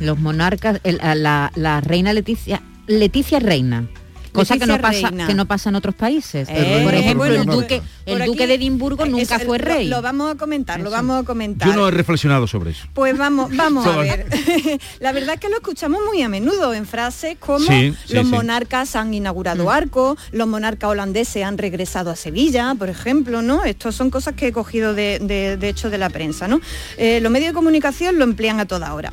[0.00, 3.86] Los monarcas, el- la, la reina Leticia, Leticia es reina.
[4.32, 5.26] Cosa que no, pasa, reina.
[5.26, 6.48] que no pasa en otros países.
[6.50, 9.58] Eh, por ejemplo, bueno, el duque, el por duque aquí- de Edimburgo nunca Eso, fue
[9.58, 9.88] rey.
[9.88, 11.68] Lo, vamos a comentar, lo vamos a comentar.
[11.68, 12.86] Yo no he reflexionado sobre eso.
[12.94, 14.26] Pues vamos, vamos a ver.
[15.00, 18.26] La verdad es que lo escuchamos muy a menudo en frases como Sí, sí, los
[18.26, 18.32] sí.
[18.32, 23.64] monarcas han inaugurado arcos, los monarcas holandeses han regresado a Sevilla, por ejemplo, ¿no?
[23.64, 26.60] Estas son cosas que he cogido de, de- de hecho de la prensa, ¿no?
[26.96, 29.12] Eh, los medios de comunicación lo emplean a toda hora.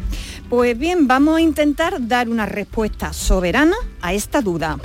[0.49, 4.77] Pues bien, vamos a intentar dar una respuesta soberana a esta duda.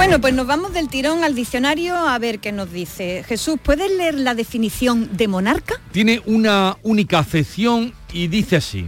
[0.00, 3.22] Bueno, pues nos vamos del tirón al diccionario a ver qué nos dice.
[3.28, 5.74] Jesús, ¿puedes leer la definición de monarca?
[5.92, 8.86] Tiene una única acepción y dice así.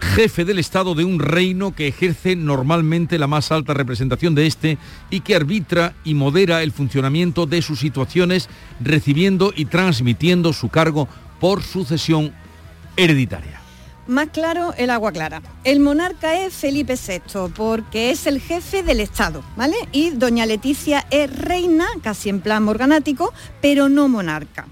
[0.00, 4.78] Jefe del Estado de un reino que ejerce normalmente la más alta representación de este
[5.10, 8.48] y que arbitra y modera el funcionamiento de sus situaciones,
[8.80, 11.08] recibiendo y transmitiendo su cargo
[11.40, 12.32] por sucesión
[12.96, 13.63] hereditaria.
[14.06, 15.40] Más claro, el agua clara.
[15.64, 19.76] El monarca es Felipe VI porque es el jefe del Estado, ¿vale?
[19.92, 24.66] Y doña Leticia es reina, casi en plan morganático, pero no monarca.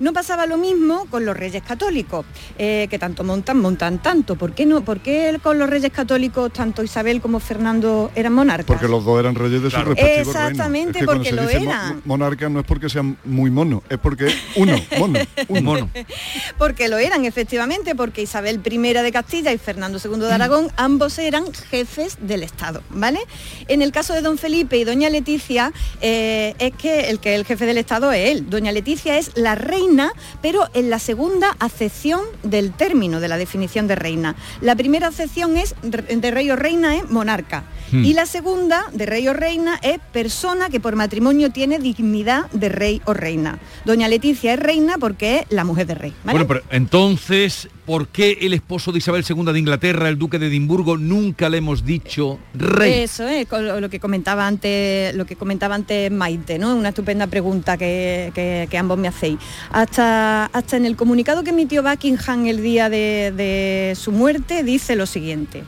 [0.00, 2.24] No pasaba lo mismo con los reyes católicos,
[2.58, 4.36] eh, que tanto montan, montan tanto.
[4.36, 4.84] ¿Por qué no?
[4.84, 8.66] ¿Por qué con los reyes católicos tanto Isabel como Fernando eran monarcas?
[8.66, 9.90] Porque los dos eran reyes de sus Claro.
[9.94, 10.96] respectivos Exactamente, reinos.
[10.96, 12.02] Es que cuando porque se lo dice mo- eran.
[12.04, 15.90] monarca no es porque sean muy mono, es porque uno, mono, un mono.
[16.58, 21.18] Porque lo eran, efectivamente, porque Isabel I de Castilla y Fernando II de Aragón, ambos
[21.18, 23.20] eran jefes del Estado, ¿vale?
[23.68, 27.40] En el caso de don Felipe y doña Leticia, eh, es que el que es
[27.40, 28.48] el jefe del Estado es él.
[28.48, 33.86] Doña Leticia es la reina, pero en la segunda acepción del término, de la definición
[33.86, 34.36] de reina.
[34.60, 37.64] La primera acepción es de rey o reina es monarca.
[37.92, 38.04] Hmm.
[38.04, 42.68] Y la segunda, de rey o reina, es persona que por matrimonio tiene dignidad de
[42.68, 43.58] rey o reina.
[43.84, 46.14] Doña Leticia es reina porque es la mujer de rey.
[46.24, 46.38] ¿vale?
[46.38, 50.48] Bueno, pero entonces, ¿por qué el esposo de Isabel II de Inglaterra, el duque de
[50.48, 52.92] Edimburgo, nunca le hemos dicho rey?
[53.04, 53.46] Eso es
[53.80, 56.74] lo que comentaba antes, lo que comentaba antes Maite, ¿no?
[56.76, 59.38] Una estupenda pregunta que, que- ambos me hacéis.
[59.72, 65.06] Hasta, hasta en el comunicado que emitió Buckingham el día de su muerte dice lo
[65.06, 65.64] siguiente.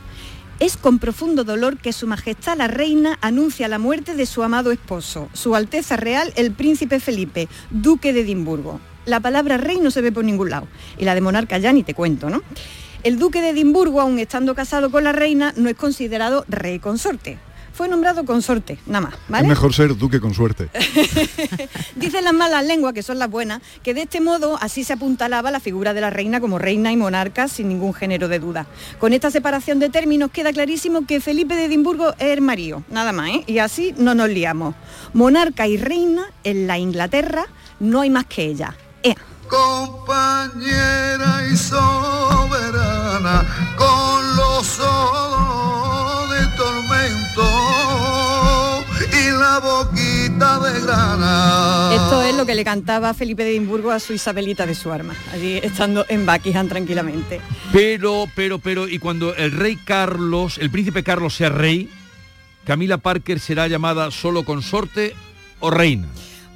[0.59, 4.73] Es con profundo dolor que Su Majestad la Reina anuncia la muerte de su amado
[4.73, 8.81] esposo, Su Alteza Real el Príncipe Felipe, Duque de Edimburgo.
[9.05, 11.83] La palabra rey no se ve por ningún lado, y la de monarca ya ni
[11.83, 12.41] te cuento, ¿no?
[13.03, 17.39] El Duque de Edimburgo, aun estando casado con la reina, no es considerado rey consorte.
[17.79, 19.43] Fue nombrado consorte, nada más, ¿vale?
[19.43, 20.67] Es mejor ser duque con suerte.
[21.95, 25.49] Dicen las malas lenguas, que son las buenas, que de este modo así se apuntalaba
[25.49, 28.67] la figura de la reina como reina y monarca sin ningún género de duda.
[28.97, 33.13] Con esta separación de términos queda clarísimo que Felipe de Edimburgo es el marido, nada
[33.13, 33.43] más, ¿eh?
[33.47, 34.75] Y así no nos liamos.
[35.13, 37.45] Monarca y reina en la Inglaterra
[37.79, 38.75] no hay más que ella.
[39.03, 39.15] Ea.
[39.49, 47.43] compañera y soberana, con los ojos de tormento
[49.11, 51.91] y la boquita de grana.
[51.93, 55.15] Esto es lo que le cantaba Felipe de Edimburgo a su Isabelita de su arma,
[55.33, 57.41] allí estando en Buckingham tranquilamente.
[57.71, 61.89] Pero, pero, pero, y cuando el rey Carlos, el príncipe Carlos sea rey,
[62.65, 65.15] Camila Parker será llamada solo consorte
[65.59, 66.07] o reina.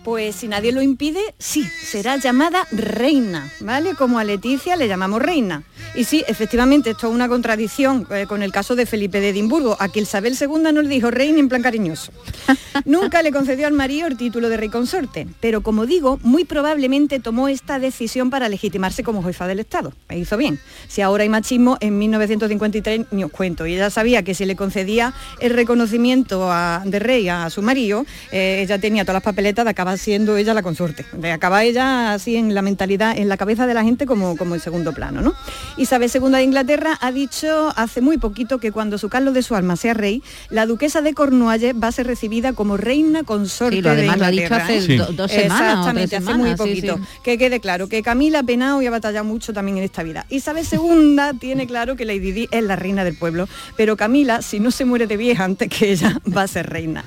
[0.04, 3.96] Pues si nadie lo impide, sí, será llamada reina, ¿vale?
[3.96, 5.64] Como a Leticia le llamamos reina.
[5.96, 9.78] Y sí, efectivamente, esto es una contradicción eh, con el caso de Felipe de Edimburgo,
[9.80, 12.12] a quien Isabel II nos dijo reina en plan cariñoso.
[12.86, 17.20] Nunca le concedió al marido el título de rey consorte, pero como digo, muy probablemente
[17.20, 19.94] tomó esta decisión para legitimarse como jefa del Estado.
[20.10, 20.60] E hizo bien.
[20.90, 23.66] Si ahora hay machismo, en 1953 ni os cuento.
[23.68, 28.06] Y ella sabía que si le concedía el reconocimiento a- de rey a su marido,
[28.34, 31.06] eh, ella tenía todas las papeletas de acabar siendo ella la consorte.
[31.14, 34.56] De acabar ella así en la mentalidad, en la cabeza de la gente como, como
[34.56, 35.34] en segundo plano, ¿no?
[35.78, 39.56] Isabel II de Inglaterra ha dicho hace muy poquito que cuando su Carlos de su
[39.56, 43.82] alma sea rey, la duquesa de Cornualles va a ser recibida como reina consorte Sí,
[43.82, 44.82] lo de además lo ha dicho Inglaterra, hace ¿eh?
[44.82, 44.98] Sí.
[44.98, 46.96] do- dos semanas Exactamente, hace muy semanas, poquito.
[46.98, 47.04] sí.
[47.24, 50.26] Que quede claro que Camila ha penado y ha batallado mucho también en esta vida.
[50.30, 54.60] Isabel II tiene claro que Lady Di es la reina del pueblo, pero Camila, si
[54.60, 57.04] no se muere de vieja antes que ella, va a ser reina.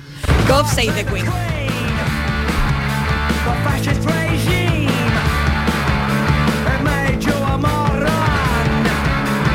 [0.47, 1.66] God save the Queen.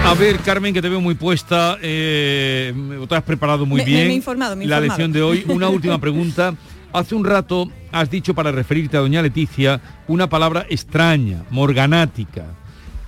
[0.04, 2.74] A ver, Carmen, que te veo muy puesta, eh,
[3.08, 4.06] te has preparado muy Me- bien.
[4.08, 4.88] me he informado, me he La informado.
[4.98, 5.44] lección de hoy.
[5.48, 6.54] Una última pregunta.
[6.92, 12.44] Hace un rato has dicho para referirte a doña Leticia una palabra extraña, morganática.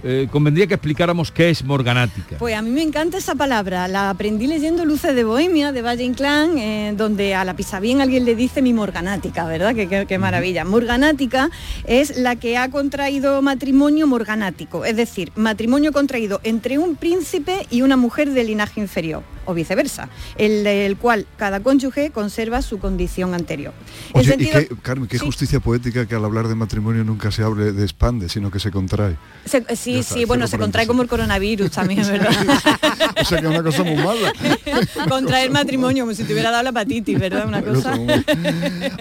[0.07, 2.37] Eh, convendría que explicáramos qué es morganática.
[2.39, 6.05] Pues a mí me encanta esa palabra, la aprendí leyendo Luces de Bohemia de Valle
[6.05, 9.75] Inclán, eh, donde a la pisabien alguien le dice mi morganática, ¿verdad?
[9.75, 10.67] Qué, qué- qué maravilla.
[10.67, 11.51] Morganática
[11.87, 17.81] es la que ha contraído matrimonio morganático, es decir, matrimonio contraído entre un príncipe y
[17.81, 23.35] una mujer de linaje inferior, o viceversa, el del cual cada cónyuge conserva su condición
[23.35, 23.73] anterior.
[24.13, 25.25] Oye, sentido- y qué, Carmen, qué Sí.
[25.27, 28.71] justicia poética que al hablar de matrimonio nunca se hable de expande, sino que se
[28.71, 29.17] contrae.
[29.45, 32.31] Se- eh, sí, está, sí, bueno, se contrae como el coronavirus también, ¿verdad?
[33.21, 34.33] O sea que es una cosa muy mala.
[35.09, 37.47] Contraer matrimonio, como si te hubiera dado la hepatitis, ¿verdad?
[37.47, 37.93] Una cosa.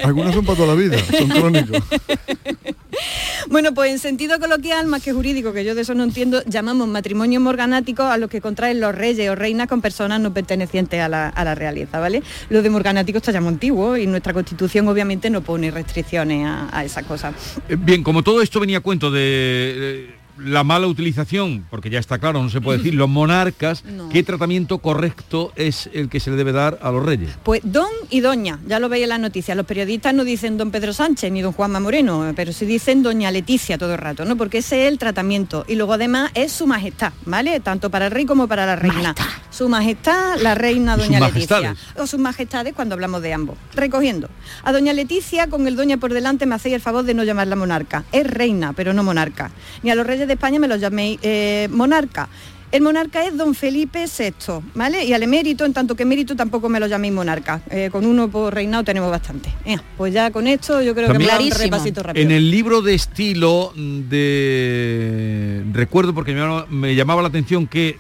[0.04, 1.78] Algunos son para toda la vida, son crónicos.
[3.50, 6.88] Bueno, pues en sentido coloquial, más que jurídico, que yo de eso no entiendo, llamamos
[6.88, 11.10] matrimonio morganático a los que contraen los reyes o reinas con personas no pertenecientes a
[11.10, 12.24] la, a realeza, ¿vale?
[12.50, 16.70] Lo de morganático está ya muy antiguo y nuestra constitución obviamente no pone restricciones a,
[16.72, 17.36] a esas cosas.
[17.68, 22.20] Eh, Bien, como todo esto venía a cuento de la mala utilización, porque ya está
[22.20, 24.10] claro, no se puede decir, los monarcas, No.
[24.10, 27.32] ¿qué tratamiento correcto es el que se le debe dar a los reyes?
[27.44, 30.72] Pues don y doña, ya lo veis en las noticias, los periodistas no dicen don
[30.72, 34.36] Pedro Sánchez ni don Juanma Moreno, pero sí dicen doña Leticia todo el rato, ¿no?
[34.38, 35.66] Porque ese es el tratamiento.
[35.68, 37.60] Y luego además es su majestad, ¿vale?
[37.60, 39.14] Tanto para el rey como para la reina.
[39.50, 41.76] Su majestad, la reina doña Leticia.
[41.98, 43.58] O sus majestades cuando hablamos de ambos.
[43.76, 44.30] Recogiendo.
[44.64, 47.56] A doña Leticia, con el doña por delante, me hacéis el favor de no llamarla
[47.56, 48.04] monarca.
[48.12, 49.52] Es reina, pero no monarca.
[49.84, 52.30] Ni a los reyes de España me los llaméis eh, monarca.
[52.72, 55.06] El monarca es don Felipe VI, ¿vale?
[55.06, 57.62] Y al emérito, en tanto que emérito, tampoco me lo llaméis monarca.
[57.70, 59.54] Eh, con uno por reinado tenemos bastante.
[59.64, 62.26] Eh, pues ya con esto yo creo que me da un repasito rápido.
[62.26, 67.98] En el libro de estilo de recuerdo porque me llamaba, me llamaba la atención que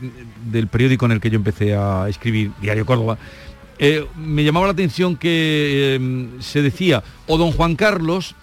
[0.49, 3.19] del periódico en el que yo empecé a escribir, Diario Córdoba,
[3.79, 8.35] eh, me llamaba la atención que eh, se decía o don Juan Carlos,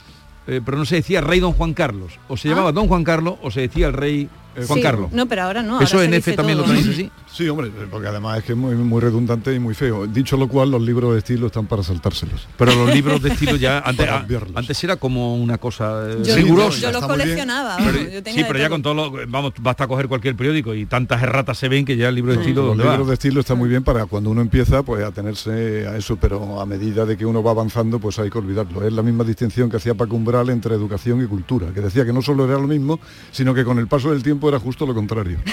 [0.50, 3.36] eh, pero no se decía rey don Juan Carlos, o se llamaba don Juan Carlos
[3.40, 5.12] o se decía el rey eh, Juan Sí, Carlos.
[5.12, 5.80] No, pero ahora no.
[5.80, 7.10] ¿Eso ahora en F también lo tenéis así?
[7.32, 10.04] Sí, hombre, porque además es que es muy, muy redundante y muy feo.
[10.08, 12.48] Dicho lo cual, los libros de estilo están para saltárselos.
[12.58, 14.26] Pero los libros de estilo ya antes, a-
[14.56, 16.80] antes era como una cosa eh, Yo- rigurosa.
[16.80, 18.74] yo los Está coleccionaba, Pero- vamos, yo tenía sí, de pero ya todo.
[18.74, 22.08] con todo lo, vamos, basta coger cualquier periódico y tantas erratas se ven que ya
[22.08, 22.90] el libro de estilo Los ¿dónde va?
[22.90, 26.16] libros de estilo están muy bien para cuando uno empieza pues a tenerse a eso,
[26.16, 28.84] pero a medida de que uno va avanzando pues hay que olvidarlo.
[28.84, 32.12] Es la misma distinción que hacía Paco Umbral entre educación y cultura, que decía que
[32.12, 32.98] no solo era lo mismo,
[33.30, 35.38] sino que con el paso del tiempo era justo lo contrario.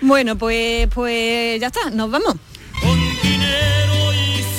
[0.00, 2.36] Bueno, pues, pues ya está, nos vamos.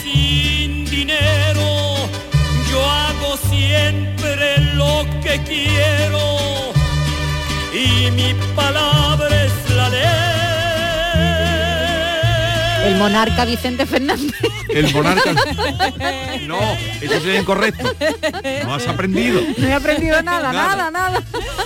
[0.03, 1.95] sin dinero,
[2.69, 6.73] yo hago siempre lo que quiero
[7.73, 10.28] y mi palabra es la ley.
[12.85, 14.33] El monarca Vicente Fernández.
[14.69, 15.33] El monarca.
[16.47, 16.59] No,
[17.01, 17.93] eso sería incorrecto.
[18.65, 19.39] No has aprendido.
[19.57, 20.75] No he aprendido nada, Nada.
[20.75, 21.23] nada, nada.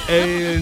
[0.10, 0.62] Eh,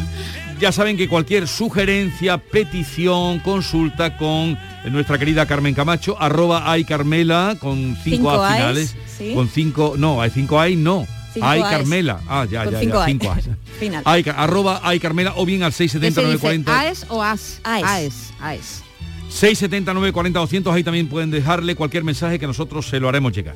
[0.60, 7.56] ya saben que cualquier sugerencia, petición, consulta con nuestra querida Carmen Camacho, arroba hay Carmela
[7.60, 8.96] con cinco, Cinco A A's, finales.
[9.18, 9.32] sí.
[9.34, 11.08] Con cinco, no, hay cinco A no.
[11.34, 11.70] Cinco hay A's.
[11.72, 12.20] Carmela.
[12.28, 13.04] Ah, ya, Con ya, cinco ya.
[13.04, 13.08] A.
[13.08, 13.44] Cinco A's.
[13.80, 14.04] Final.
[14.36, 16.48] Arroba hay Carmela o bien al ¿Qué se 670 dice?
[16.68, 17.60] 940 ¿AES o AS?
[17.64, 18.34] AES.
[18.40, 18.84] AES.
[19.32, 23.56] 670 940 200 ahí también pueden dejarle cualquier mensaje que nosotros se lo haremos llegar.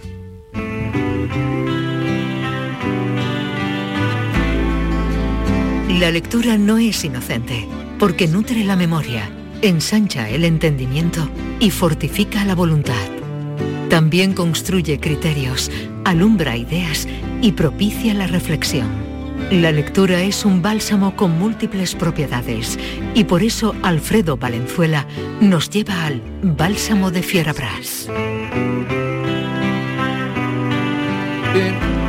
[5.99, 7.67] La lectura no es inocente,
[7.99, 9.29] porque nutre la memoria,
[9.61, 12.93] ensancha el entendimiento y fortifica la voluntad.
[13.89, 15.71] También construye criterios,
[16.03, 17.07] alumbra ideas
[17.41, 19.14] y propicia la reflexión.
[19.51, 22.79] La lectura es un bálsamo con múltiples propiedades
[23.13, 25.07] y por eso Alfredo Valenzuela
[25.39, 28.09] nos lleva al Bálsamo de Fierabras.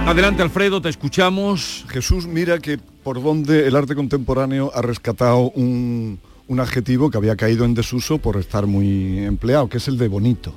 [0.07, 1.85] Adelante Alfredo, te escuchamos.
[1.89, 6.18] Jesús, mira que por donde el arte contemporáneo ha rescatado un,
[6.49, 10.09] un adjetivo que había caído en desuso por estar muy empleado, que es el de
[10.09, 10.55] bonito.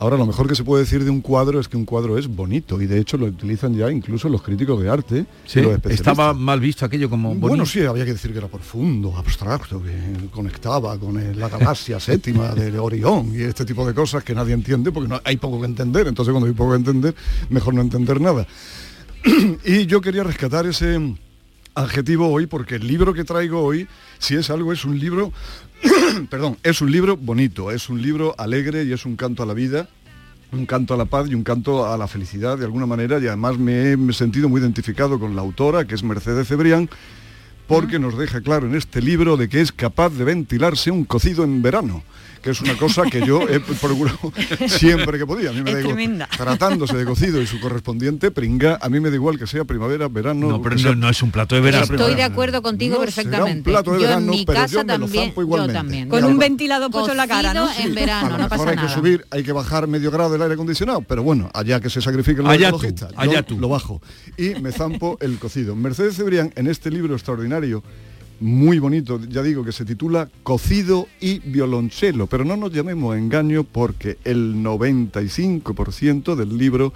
[0.00, 2.26] Ahora, lo mejor que se puede decir de un cuadro es que un cuadro es
[2.26, 5.26] bonito y de hecho lo utilizan ya incluso los críticos de arte.
[5.44, 5.90] Sí, y los especialistas.
[6.12, 7.48] estaba mal visto aquello como bonito.
[7.48, 9.92] Bueno, sí, había que decir que era profundo, abstracto, que
[10.30, 14.54] conectaba con el- la galaxia séptima de Orión y este tipo de cosas que nadie
[14.54, 16.06] entiende porque no, hay poco que entender.
[16.08, 17.14] Entonces, cuando hay poco que entender,
[17.50, 18.46] mejor no entender nada.
[19.66, 21.14] y yo quería rescatar ese
[21.74, 23.86] adjetivo hoy porque el libro que traigo hoy,
[24.18, 25.32] si es algo, es un libro,
[26.30, 29.54] perdón, es un libro bonito, es un libro alegre y es un canto a la
[29.54, 29.88] vida
[30.52, 33.18] un canto a la paz y un canto a la felicidad de alguna manera.
[33.18, 36.88] Y además me he sentido muy identificado con la autora que es Mercedes Cebrián
[37.66, 41.44] porque nos deja claro en este libro de que es capaz de ventilarse un cocido
[41.44, 42.02] en verano
[42.42, 44.18] que es una cosa que yo he procurado
[44.68, 45.50] siempre que podía.
[45.50, 46.28] A mí me Es da igual, tremenda.
[46.36, 50.08] tratándose de cocido y su correspondiente pringa, a mí me da igual que sea primavera,
[50.08, 50.48] verano.
[50.48, 51.84] No, pero sea- no, no es un plato de verano.
[51.84, 53.70] Estoy de acuerdo contigo No será un perfectamente.
[53.70, 55.74] plato de yo verano, en mi pero yo casa me lo también, zampo yo igualmente.
[55.74, 56.08] también.
[56.08, 57.68] Con un ventilador puesto en la cara, ¿no?
[57.78, 58.94] En a verano, lo no mejor pasa hay que nada.
[58.94, 62.44] subir, hay que bajar medio grado del aire acondicionado, pero bueno, allá que se sacrifiquen
[62.44, 62.70] los Allá.
[62.70, 63.58] Yo allá tú.
[63.58, 64.00] Lo bajo.
[64.38, 65.76] Y me zampo el cocido.
[65.76, 67.82] Mercedes Cebrián, en este libro extraordinario,
[68.40, 73.18] muy bonito, ya digo, que se titula Cocido y violonchelo, pero no nos llamemos a
[73.18, 76.92] engaño porque el 95% del libro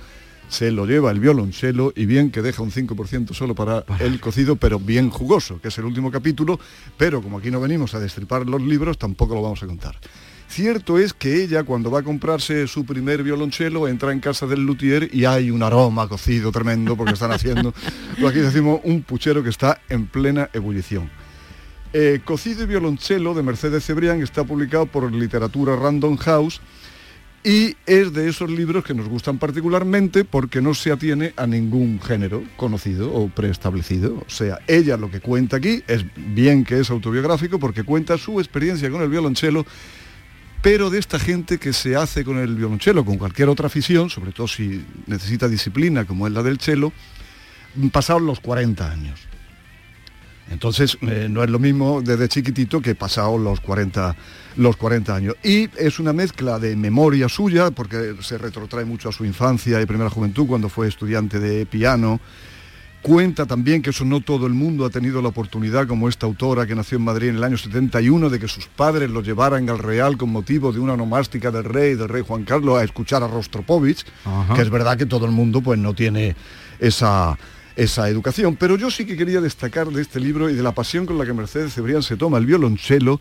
[0.49, 4.57] se lo lleva el violonchelo y bien que deja un 5% solo para el cocido,
[4.57, 6.59] pero bien jugoso, que es el último capítulo,
[6.97, 9.97] pero como aquí no venimos a destripar los libros, tampoco lo vamos a contar.
[10.49, 14.65] Cierto es que ella cuando va a comprarse su primer violonchelo entra en casa del
[14.65, 17.75] luthier y hay un aroma cocido tremendo porque están haciendo,
[18.19, 21.11] lo aquí decimos, un puchero que está en plena ebullición.
[21.97, 26.61] Eh, Cocido y violonchelo de Mercedes Cebrián está publicado por Literatura Random House
[27.45, 32.01] y es de esos libros que nos gustan particularmente porque no se atiene a ningún
[32.01, 34.25] género conocido o preestablecido.
[34.27, 38.41] O sea, ella lo que cuenta aquí es bien que es autobiográfico porque cuenta su
[38.41, 39.65] experiencia con el violonchelo,
[40.63, 44.33] pero de esta gente que se hace con el violonchelo, con cualquier otra afición, sobre
[44.33, 46.93] todo si necesita disciplina como es la del chelo,
[47.93, 49.34] pasados los 40 años.
[50.51, 54.15] Entonces, eh, no es lo mismo desde chiquitito que pasado los 40,
[54.57, 55.35] los 40 años.
[55.43, 59.87] Y es una mezcla de memoria suya, porque se retrotrae mucho a su infancia y
[59.87, 62.21] primera juventud cuando fue estudiante de piano.
[63.01, 66.67] Cuenta también que eso no todo el mundo ha tenido la oportunidad, como esta autora
[66.67, 69.79] que nació en Madrid en el año 71, de que sus padres lo llevaran al
[69.79, 73.29] Real con motivo de una onomástica del rey, del rey Juan Carlos, a escuchar a
[73.29, 74.55] Rostropovich, Ajá.
[74.55, 76.35] que es verdad que todo el mundo pues no tiene
[76.79, 77.37] esa,
[77.77, 78.57] esa educación.
[78.57, 81.27] Pero yo sí que quería destacar de este libro y de la pasión con la
[81.27, 83.21] que Mercedes Cebrián se toma el violonchelo,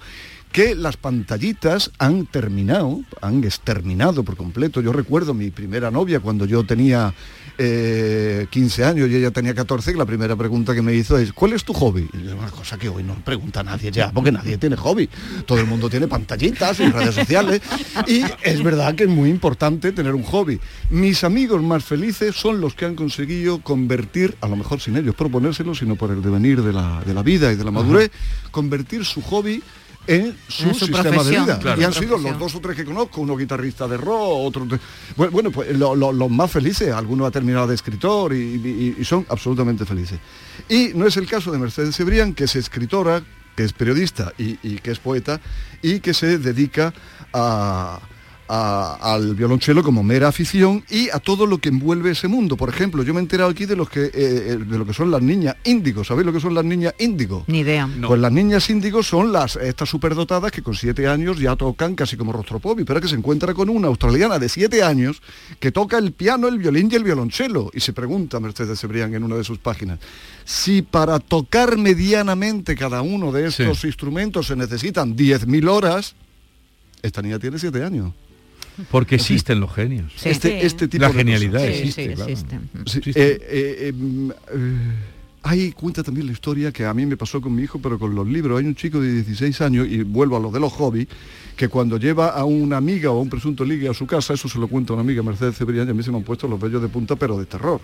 [0.51, 4.81] que las pantallitas han terminado, han exterminado por completo.
[4.81, 7.13] Yo recuerdo mi primera novia cuando yo tenía
[7.57, 11.33] eh, 15 años y ella tenía 14, y la primera pregunta que me hizo es,
[11.33, 12.09] ¿cuál es tu hobby?
[12.13, 15.09] Y es una cosa que hoy no pregunta nadie ya, porque nadie tiene hobby.
[15.45, 17.61] Todo el mundo tiene pantallitas y redes sociales.
[18.07, 20.59] Y es verdad que es muy importante tener un hobby.
[20.89, 25.15] Mis amigos más felices son los que han conseguido convertir, a lo mejor sin ellos
[25.15, 28.11] proponérselo, sino por el devenir de la, de la vida y de la madurez,
[28.51, 29.61] convertir su hobby
[30.07, 31.59] en su, En su sistema de vida.
[31.59, 31.81] claro.
[31.81, 34.67] Y han sido los dos o tres que conozco, uno guitarrista de rock, otro...
[35.15, 39.05] Bueno, pues lo- lo- los más felices, alguno ha terminado de escritor y, y- y
[39.05, 40.19] son absolutamente felices.
[40.69, 43.23] Y no es el caso de Mercedes Cebrián, que es escritora,
[43.55, 45.39] que es periodista y, y que es poeta,
[45.81, 46.93] y que se dedica
[47.31, 47.99] a,
[48.47, 52.57] a- al violonchelo como mera afición y a todo lo que envuelve ese mundo.
[52.57, 54.93] Por ejemplo, yo me he enterado aquí de los que eh, eh, de lo que
[54.93, 56.03] son las niñas índigo.
[56.03, 57.43] ¿Sabéis lo que son las niñas índigo?
[57.47, 57.89] Ni idea.
[58.07, 62.17] Pues las niñas índigo son las estas superdotadas que con siete años ya tocan casi
[62.17, 65.21] como Rostropovich, pero que se encuentra con una australiana de siete años
[65.59, 67.71] que toca el piano, el violín y el violonchelo.
[67.73, 69.99] Y se pregunta Mercedes Cebrián en una de sus páginas,
[70.45, 76.15] si para tocar medianamente cada uno de estos instrumentos se necesitan 10.000 horas,
[77.01, 78.11] esta niña tiene siete años.
[78.89, 80.13] Porque existen los genios.
[80.24, 81.97] Este, este tipo La de genialidad cosas.
[81.97, 82.59] existe.
[82.86, 84.34] Sí, eh, eh, eh, mm, eh,
[85.43, 88.15] ahí cuenta también la historia que a mí me pasó con mi hijo, pero con
[88.15, 88.59] los libros.
[88.59, 91.07] Hay un chico de 16 años, y vuelvo a lo de los hobbies,
[91.55, 94.49] que cuando lleva a una amiga o a un presunto ligue a su casa, eso
[94.49, 96.59] se lo cuenta una amiga, Mercedes Cebrián, y a mí se me han puesto los
[96.59, 97.80] vellos de punta, pero de terror.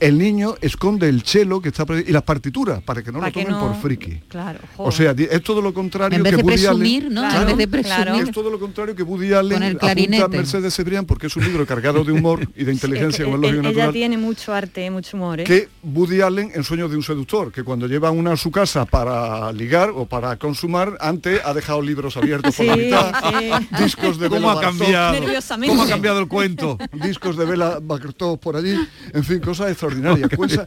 [0.00, 3.32] El niño esconde el chelo que está y las partituras para que no Para lo
[3.34, 4.20] tomen no- por friki.
[4.28, 7.14] Claro, O sea, es todo lo contrario En vez que de Woody presumir, Allen.
[7.14, 7.22] ¿no?
[7.24, 8.22] En Claro, vez de presumir.
[8.22, 10.28] Es todo lo contrario que Woody Allen el apunta a clarinete.
[10.36, 13.36] Mercedes Cebrián porque es un libro cargado de humor y de inteligencia Es que como
[13.36, 13.92] es lógico y ella natural.
[13.92, 15.40] tiene mucho arte, mucho humor.
[15.40, 15.44] ¿eh?
[15.44, 18.84] que Woody Allen en Sueños de un seductor, que cuando lleva una a su casa
[18.86, 23.66] para ligar o para consumar, antes ha dejado libros abiertos por la Sí, mitad, sí.
[23.82, 25.12] discos de ¿Cómo Bela ha cambiado?
[25.20, 25.74] Nerviosamente.
[25.74, 26.78] ¿Cómo ha cambiado el cuento?
[26.92, 28.74] discos de Bela Bartók por allí,
[29.12, 30.30] en fin, cosas extraordinarias.
[30.36, 30.66] Cuenta-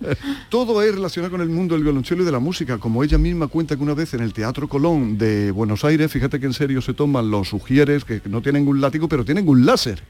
[0.49, 3.47] todo es relacionado con el mundo del violonchelo y de la música, como ella misma
[3.47, 6.81] cuenta que una vez en el Teatro Colón de Buenos Aires, fíjate que en serio
[6.81, 10.01] se toman los sugieres que no tienen un látigo, pero tienen un láser.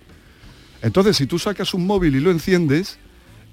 [0.82, 2.98] Entonces, si tú sacas un móvil y lo enciendes,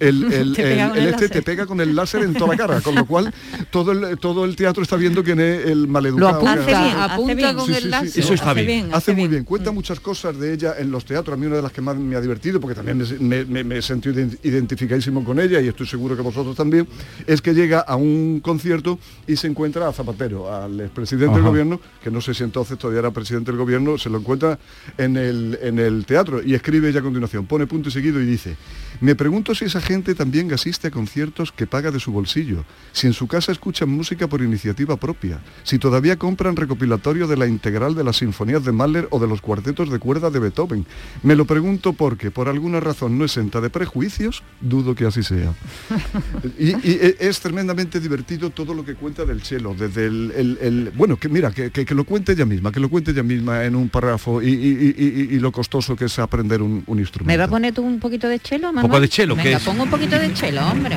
[0.01, 2.35] el, el- Te pega el- con el el este te pega con el láser en
[2.35, 3.33] toda la cara, con lo cual
[3.71, 6.31] todo el, todo el teatro está viendo quién es el maleducado.
[6.33, 7.55] Lo apunta, que- Hace apunta bien.
[7.57, 7.89] con Sí, el sí, sí.
[7.91, 8.25] láser.
[8.25, 8.85] Eso está Hace bien.
[8.85, 9.45] bien, Hace muy bien.
[9.45, 11.97] cuenta muchas cosas de ella en los teatros, a mí una de las que más
[11.97, 15.61] me ha divertido, porque también me, me- me- me he sentido ident- identificadísimo con ella
[15.61, 16.87] y estoy seguro que vosotros también,
[17.27, 21.81] es que llega a un concierto y se encuentra a Zapatero, al expresidente del gobierno,
[22.03, 24.59] que no sé si entonces todavía era presidente del gobierno, se lo encuentra
[24.99, 28.27] en el, en el teatro y escribe ella a continuación, pone punto y seguido y
[28.27, 28.57] dice,
[29.01, 33.07] me pregunto si esa gente también asiste a conciertos que paga de su bolsillo, si
[33.07, 37.95] en su casa escuchan música por iniciativa propia, si todavía compran recopilatorio de la integral
[37.95, 40.85] de las sinfonías de Mahler o de los cuartetos de cuerda de Beethoven.
[41.23, 45.55] Me lo pregunto porque por alguna razón no exenta de prejuicios, dudo que así sea.
[46.59, 50.59] y, y e- es tremendamente divertido todo lo que cuenta del cello, desde el, el-
[50.61, 53.23] el- bueno, que mira, que, que- que lo cuente ella misma, que lo cuente ella
[53.23, 56.83] misma en un párrafo y, y- y- y- y lo costoso que es aprender un,
[56.87, 57.29] un instrumento.
[57.33, 58.87] ¿Me va a poner tú un poquito de chelo, Manuel?
[58.91, 59.63] poco de chelo, ¿qué Venga, es?
[59.77, 60.97] Pongo un poquito de chelo, hombre.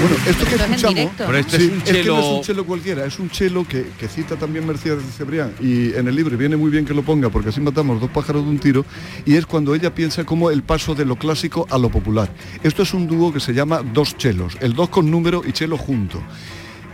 [0.00, 1.24] Bueno, esto que es escuchamos, directo.
[1.26, 2.34] Pero este Sí, es un que no es chelo...
[2.36, 6.08] un chelo cualquiera, es un chelo que, que cita también Mercedes de Cebrián y en
[6.08, 8.58] el libro viene muy bien que lo ponga porque así matamos dos pájaros de un
[8.58, 8.84] tiro
[9.24, 12.28] y es cuando ella piensa como el paso de lo clásico a lo popular.
[12.62, 15.78] Esto es un dúo que se llama Dos Chelos, el dos con número y chelo
[15.78, 16.20] junto.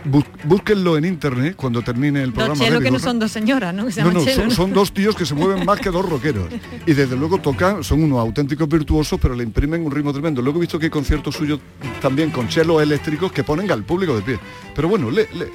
[0.05, 2.69] Bus- búsquenlo en internet cuando termine el programa.
[2.69, 3.85] Dos que no son dos señoras, ¿no?
[3.85, 6.07] Que se No, no, chelo, son, son dos tíos que se mueven más que dos
[6.07, 6.47] rockeros.
[6.85, 10.41] Y desde luego tocan, son unos auténticos virtuosos, pero le imprimen un ritmo tremendo.
[10.41, 11.59] Luego he visto que hay conciertos suyos
[12.01, 14.39] también con chelos eléctricos que ponen al público de pie.
[14.75, 15.49] Pero bueno, le, le-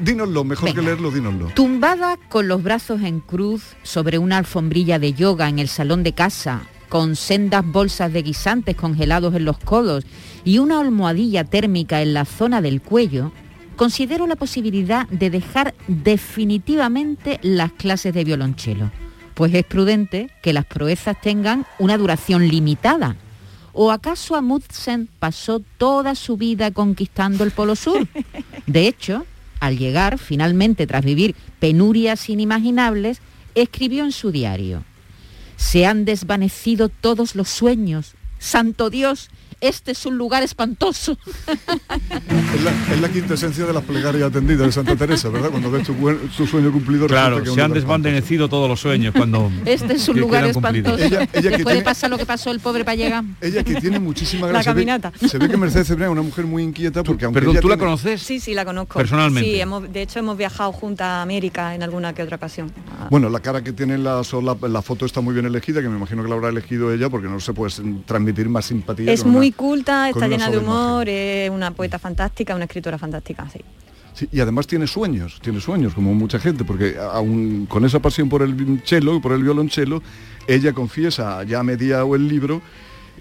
[0.00, 0.80] dínoslo, mejor Venga.
[0.80, 1.46] que leerlo, dínoslo.
[1.54, 6.12] Tumbada con los brazos en cruz sobre una alfombrilla de yoga en el salón de
[6.12, 10.04] casa, con sendas bolsas de guisantes congelados en los codos
[10.44, 13.32] y una almohadilla térmica en la zona del cuello,
[13.76, 18.90] considero la posibilidad de dejar definitivamente las clases de violonchelo,
[19.34, 23.16] pues es prudente que las proezas tengan una duración limitada.
[23.72, 28.08] ¿O acaso Amundsen pasó toda su vida conquistando el Polo Sur?
[28.66, 29.26] De hecho,
[29.60, 33.20] al llegar, finalmente, tras vivir penurias inimaginables,
[33.54, 34.82] escribió en su diario,
[35.56, 38.14] Se han desvanecido todos los sueños.
[38.38, 39.30] Santo Dios,
[39.60, 41.16] este es un lugar espantoso.
[41.26, 45.50] Es la, es la quintesencia de las plegarias atendidas de Santa Teresa, ¿verdad?
[45.50, 47.06] Cuando ves tu, sueño cumplido.
[47.06, 50.98] Claro, que se han desvanecido todos los sueños cuando Este es un lugar espantoso.
[51.02, 53.24] Ella- ella que Después tiene- lo que pasó el pobre para llegar.
[53.40, 54.72] Ella que tiene muchísima La gracia.
[54.72, 55.12] Se ve- caminata.
[55.28, 57.68] Se ve que Mercedes Cebrián es una mujer muy inquieta porque aunque Perdón, ella ¿tú
[57.68, 58.22] la conoces?
[58.22, 58.98] Sí, sí, la conozco.
[58.98, 59.48] Personalmente.
[59.50, 62.70] Sí, hemos, de hecho hemos viajado juntas a América en alguna que otra ocasión.
[63.00, 65.88] Ah, Bueno, la cara que tiene la, sola- la foto está muy bien elegida, que
[65.88, 67.72] me imagino que la habrá elegido ella porque no se puede
[68.06, 69.12] transmitir más simpatía.
[69.12, 73.48] es una- muy culta, está llena de humor, es una poeta fantástica, una escritora fantástica,
[73.48, 73.60] sí.
[74.12, 78.28] Sí, y además tiene sueños, tiene sueños, como mucha gente, porque aún con esa pasión
[78.28, 80.02] por el cello, por el violonchelo,
[80.48, 82.62] ella confiesa, ya mediado el libro,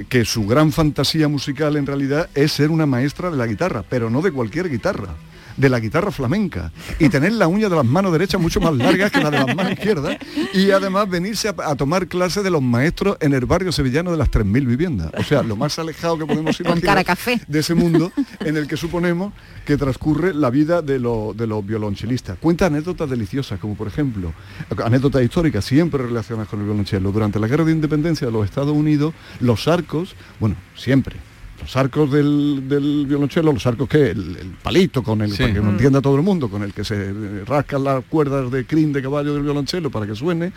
[0.10, 4.10] que su gran fantasía musical en realidad es ser una maestra de la guitarra, pero
[4.10, 5.10] no de cualquier guitarra
[5.58, 9.12] de la guitarra flamenca y tener la uña de las manos derechas mucho más largas
[9.12, 10.18] que la de las manos izquierdas
[10.54, 14.18] y además venirse a, a tomar clases de los maestros en el barrio sevillano de
[14.18, 15.12] las 3.000 viviendas.
[15.18, 17.40] O sea, lo más alejado que podemos Con cara café.
[17.48, 19.34] de ese mundo en el que suponemos
[19.66, 22.38] que transcurre la vida de, lo- de los violonchelistas.
[22.40, 24.34] Cuenta anécdotas deliciosas, como por ejemplo,
[24.84, 27.12] anécdotas históricas siempre relacionadas con el violonchelo.
[27.12, 31.16] Durante la guerra de independencia de los Estados Unidos, los arcos, bueno, siempre.
[31.62, 35.42] Los arcos del, del violonchelo, los arcos que el, el palito con el, Sí.
[35.44, 38.66] para que lo entienda todo el mundo, con el que se rascan las cuerdas de
[38.66, 40.52] crin de caballo del violonchelo para que suene,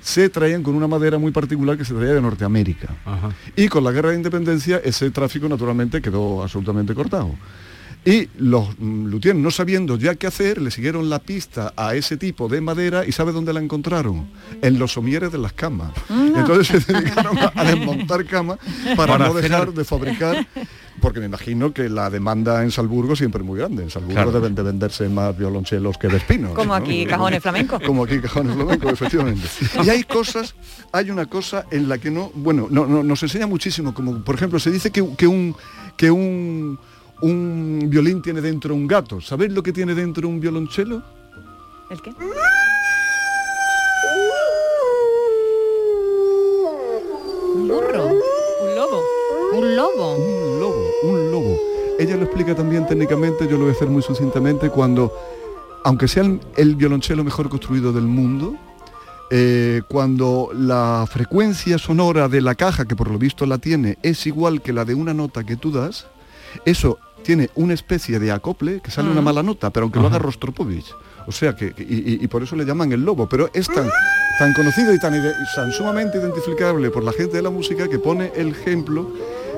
[0.00, 2.88] se traían con una madera muy particular que se traía de Norteamérica.
[3.54, 7.30] Y con la guerra de independencia ese tráfico naturalmente quedó absolutamente cortado.
[8.04, 12.16] Y los mm, luthiers, no sabiendo ya qué hacer, le siguieron la pista a ese
[12.16, 14.26] tipo de madera y ¿sabe dónde la encontraron?
[14.60, 15.92] En los somieres de las camas.
[16.10, 18.58] Entonces se dedicaron a, a desmontar camas
[18.96, 20.46] para, Para no dejar ar- de fabricar
[21.00, 23.82] porque me imagino que la demanda en Salburgo siempre es muy grande.
[23.84, 24.32] En Salburgo Claro.
[24.32, 26.54] deben de venderse más violonchelos que de espino.
[26.54, 27.82] Como aquí, cajones flamencos.
[27.84, 29.46] Como aquí cajones flamencos, efectivamente.
[29.84, 30.54] Y hay cosas,
[30.92, 34.34] hay una cosa en la que no, bueno, no, no- nos enseña muchísimo, como por
[34.34, 35.54] ejemplo se dice que, que un
[35.96, 36.78] que un
[37.22, 39.20] un violín tiene dentro un gato.
[39.20, 41.02] ¿Sabéis lo que tiene dentro un violonchelo?
[41.90, 42.10] ¿El qué?
[47.54, 48.06] Un burro.
[48.06, 49.02] Un lobo.
[49.52, 50.16] Un lobo.
[50.16, 51.60] Un lobo, un lobo.
[51.98, 55.12] Ella lo explica también técnicamente, yo lo voy a hacer muy sucintamente, cuando,
[55.84, 58.56] aunque sea el, el violonchelo mejor construido del mundo,
[59.30, 64.26] eh, cuando la frecuencia sonora de la caja, que por lo visto la tiene, es
[64.26, 66.06] igual que la de una nota que tú das,
[66.64, 69.24] eso tiene una especie de acople que sale una Mm.
[69.24, 70.92] mala nota, pero aunque lo haga Rostropovich.
[71.26, 71.82] O sea que, y,
[72.14, 73.88] y- y por eso le llaman el lobo, pero es tan,
[74.38, 77.88] tan conocido y tan, ide- y tan sumamente identificable por la gente de la música
[77.88, 79.12] que pone el ejemplo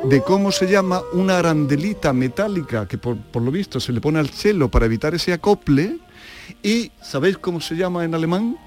[0.05, 4.19] de cómo se llama una arandelita metálica que por, por lo visto se le pone
[4.19, 5.97] al cello para evitar ese acople
[6.63, 8.59] y ¿sabéis cómo se llama en alemán?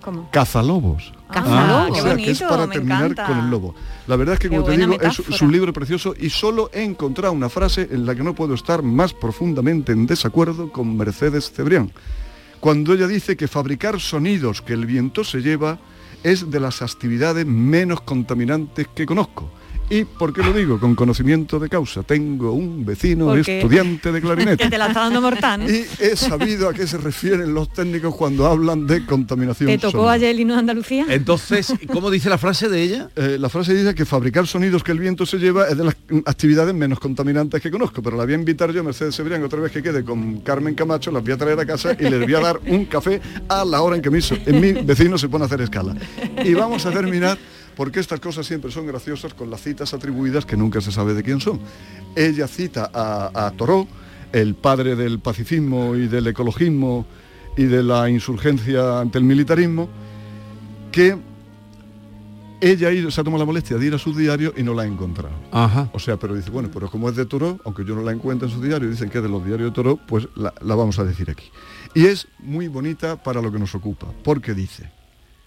[0.00, 0.30] ¿Cómo?
[0.30, 1.12] Cazalobos.
[1.30, 1.90] Cazalobos.
[1.90, 3.26] o qué sea, que es para me terminar encanta.
[3.26, 3.74] con el lobo.
[4.06, 5.28] La verdad es que, Qué como te digo, metáfora.
[5.34, 8.54] es un libro precioso y solo he encontrado una frase en la que no puedo
[8.54, 11.92] estar más profundamente en desacuerdo con Mercedes Cebrián.
[12.60, 15.78] Cuando ella dice que fabricar sonidos que el viento se lleva
[16.24, 19.50] es de las actividades menos contaminantes que conozco.
[19.90, 20.78] ¿Y por qué lo digo?
[20.78, 22.02] Con conocimiento de causa.
[22.02, 24.64] Tengo un vecino Porque- estudiante de clarinete.
[24.64, 25.62] que te la está dando mortal.
[25.68, 29.92] Y he sabido a qué se refieren los técnicos cuando hablan de contaminación ¿Te tocó
[29.92, 30.12] sonora.
[30.12, 31.06] ayer el himno de Andalucía?
[31.08, 33.08] Entonces, ¿cómo dice la frase de ella?
[33.16, 35.96] Eh, la frase dice que fabricar sonidos que el viento se lleva es de las
[36.26, 39.58] actividades menos contaminantes que conozco, pero la voy a invitar yo a Mercedes Cebrián otra
[39.60, 42.34] vez que quede con Carmen Camacho, las voy a traer a casa y les voy
[42.34, 45.44] a dar un café a la hora en que mi, en mi vecino se pone
[45.44, 45.94] a hacer escala.
[46.44, 47.38] Y vamos a terminar,
[47.78, 51.22] porque estas cosas siempre son graciosas, con las citas atribuidas que nunca se sabe de
[51.22, 51.60] quién son.
[52.16, 53.86] Ella cita a, a Toró,
[54.32, 57.06] el padre del pacifismo y del ecologismo
[57.56, 59.88] y de la insurgencia ante el militarismo,
[60.90, 61.16] que
[62.60, 64.86] ella se ha tomado la molestia de ir a su diario y no la ha
[64.86, 65.36] encontrado.
[65.52, 65.88] Ajá.
[65.92, 68.48] O sea, pero dice, bueno, pero como es de Toro, aunque yo no la encuentro
[68.48, 70.98] en su diario, dicen que es de los diarios de Toro, pues la, la vamos
[70.98, 71.44] a decir aquí.
[71.94, 74.90] Y es muy bonita para lo que nos ocupa, porque dice,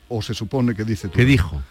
[0.08, 1.62] o se supone que dice ¿Qué dijo?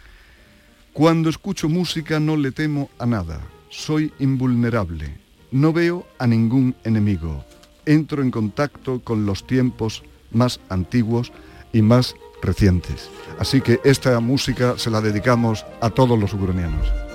[0.93, 5.15] Cuando escucho música no le temo a nada, soy invulnerable,
[5.53, 7.45] no veo a ningún enemigo,
[7.87, 11.33] entro en contacto con los tiempos más antiguos
[11.73, 13.09] y más recientes.
[13.39, 17.10] Así que esta música se la dedicamos a todos los ucranianos.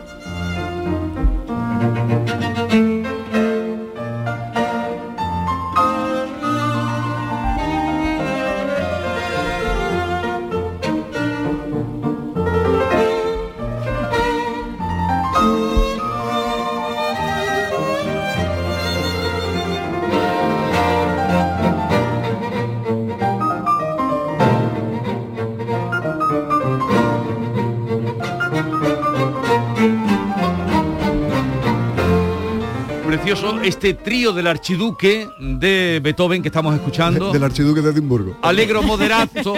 [33.65, 37.33] Este trío del archiduque de Beethoven que estamos escuchando.
[37.33, 38.37] Del archiduque de Edimburgo.
[38.43, 39.55] Alegro moderato,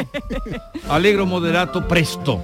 [0.89, 2.41] alegro moderato presto.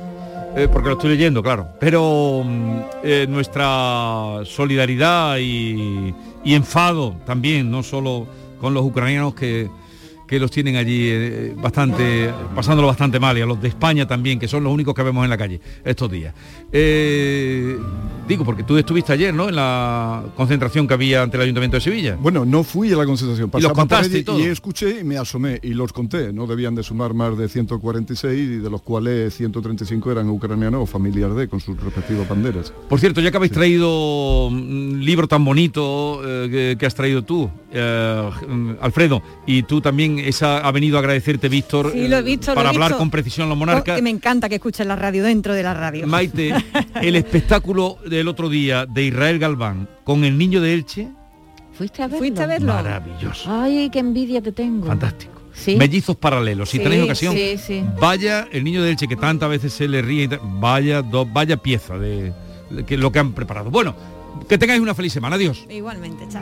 [0.55, 1.69] Eh, porque lo estoy leyendo, claro.
[1.79, 8.27] Pero mm, eh, nuestra solidaridad y, y enfado también, no solo
[8.59, 9.69] con los ucranianos que,
[10.27, 14.37] que los tienen allí eh, bastante, pasándolo bastante mal, y a los de España también,
[14.37, 16.33] que son los únicos que vemos en la calle estos días.
[18.23, 19.49] Eh, digo, porque tú estuviste ayer, ¿no?
[19.49, 22.17] En la concentración que había ante el Ayuntamiento de Sevilla.
[22.19, 24.39] Bueno, no fui a la concentración, Y los pasaba por contaste y todo.
[24.39, 26.31] y escuché y me asomé y los conté.
[26.33, 30.85] No debían de sumar más de 146 y de los cuales 135 eran ucranianos o
[30.85, 32.71] familiares de con sus respectivas banderas.
[32.89, 37.23] Por cierto, ya que habéis traído un libro tan bonito eh, que, que has traído
[37.23, 42.17] tú, eh, mm, Alfredo, y tú también esa, ha venido a agradecerte, Víctor, Sí, lo
[42.17, 42.99] he eh, visto, lo para he hablar visto.
[42.99, 43.95] con precisión los Oh, monarcas.
[43.95, 46.07] que me encanta que escuchen la radio dentro de la radio.
[46.07, 46.53] Maite,
[47.01, 51.07] el espectáculo del otro día de Israel Galván con el niño de Elche,
[51.73, 52.19] ¿Fuiste a verlo?
[52.19, 52.73] ¿Fuiste a verlo?
[52.73, 54.85] maravilloso, Ay, qué envidia te tengo.
[54.87, 55.31] fantástico.
[55.53, 55.75] Sí.
[55.75, 56.69] Mellizos paralelos.
[56.69, 57.83] Si Sí, tenéis ocasión, sí, sí.
[57.99, 61.25] vaya el niño de Elche que tantas veces se le ríe, y tal, vaya, do-
[61.25, 62.33] vaya pieza de,
[62.71, 63.69] de que, lo que han preparado.
[63.69, 63.95] Bueno,
[64.49, 65.35] que tengáis una feliz semana.
[65.35, 65.65] Adiós.
[65.69, 66.41] Igualmente, chao.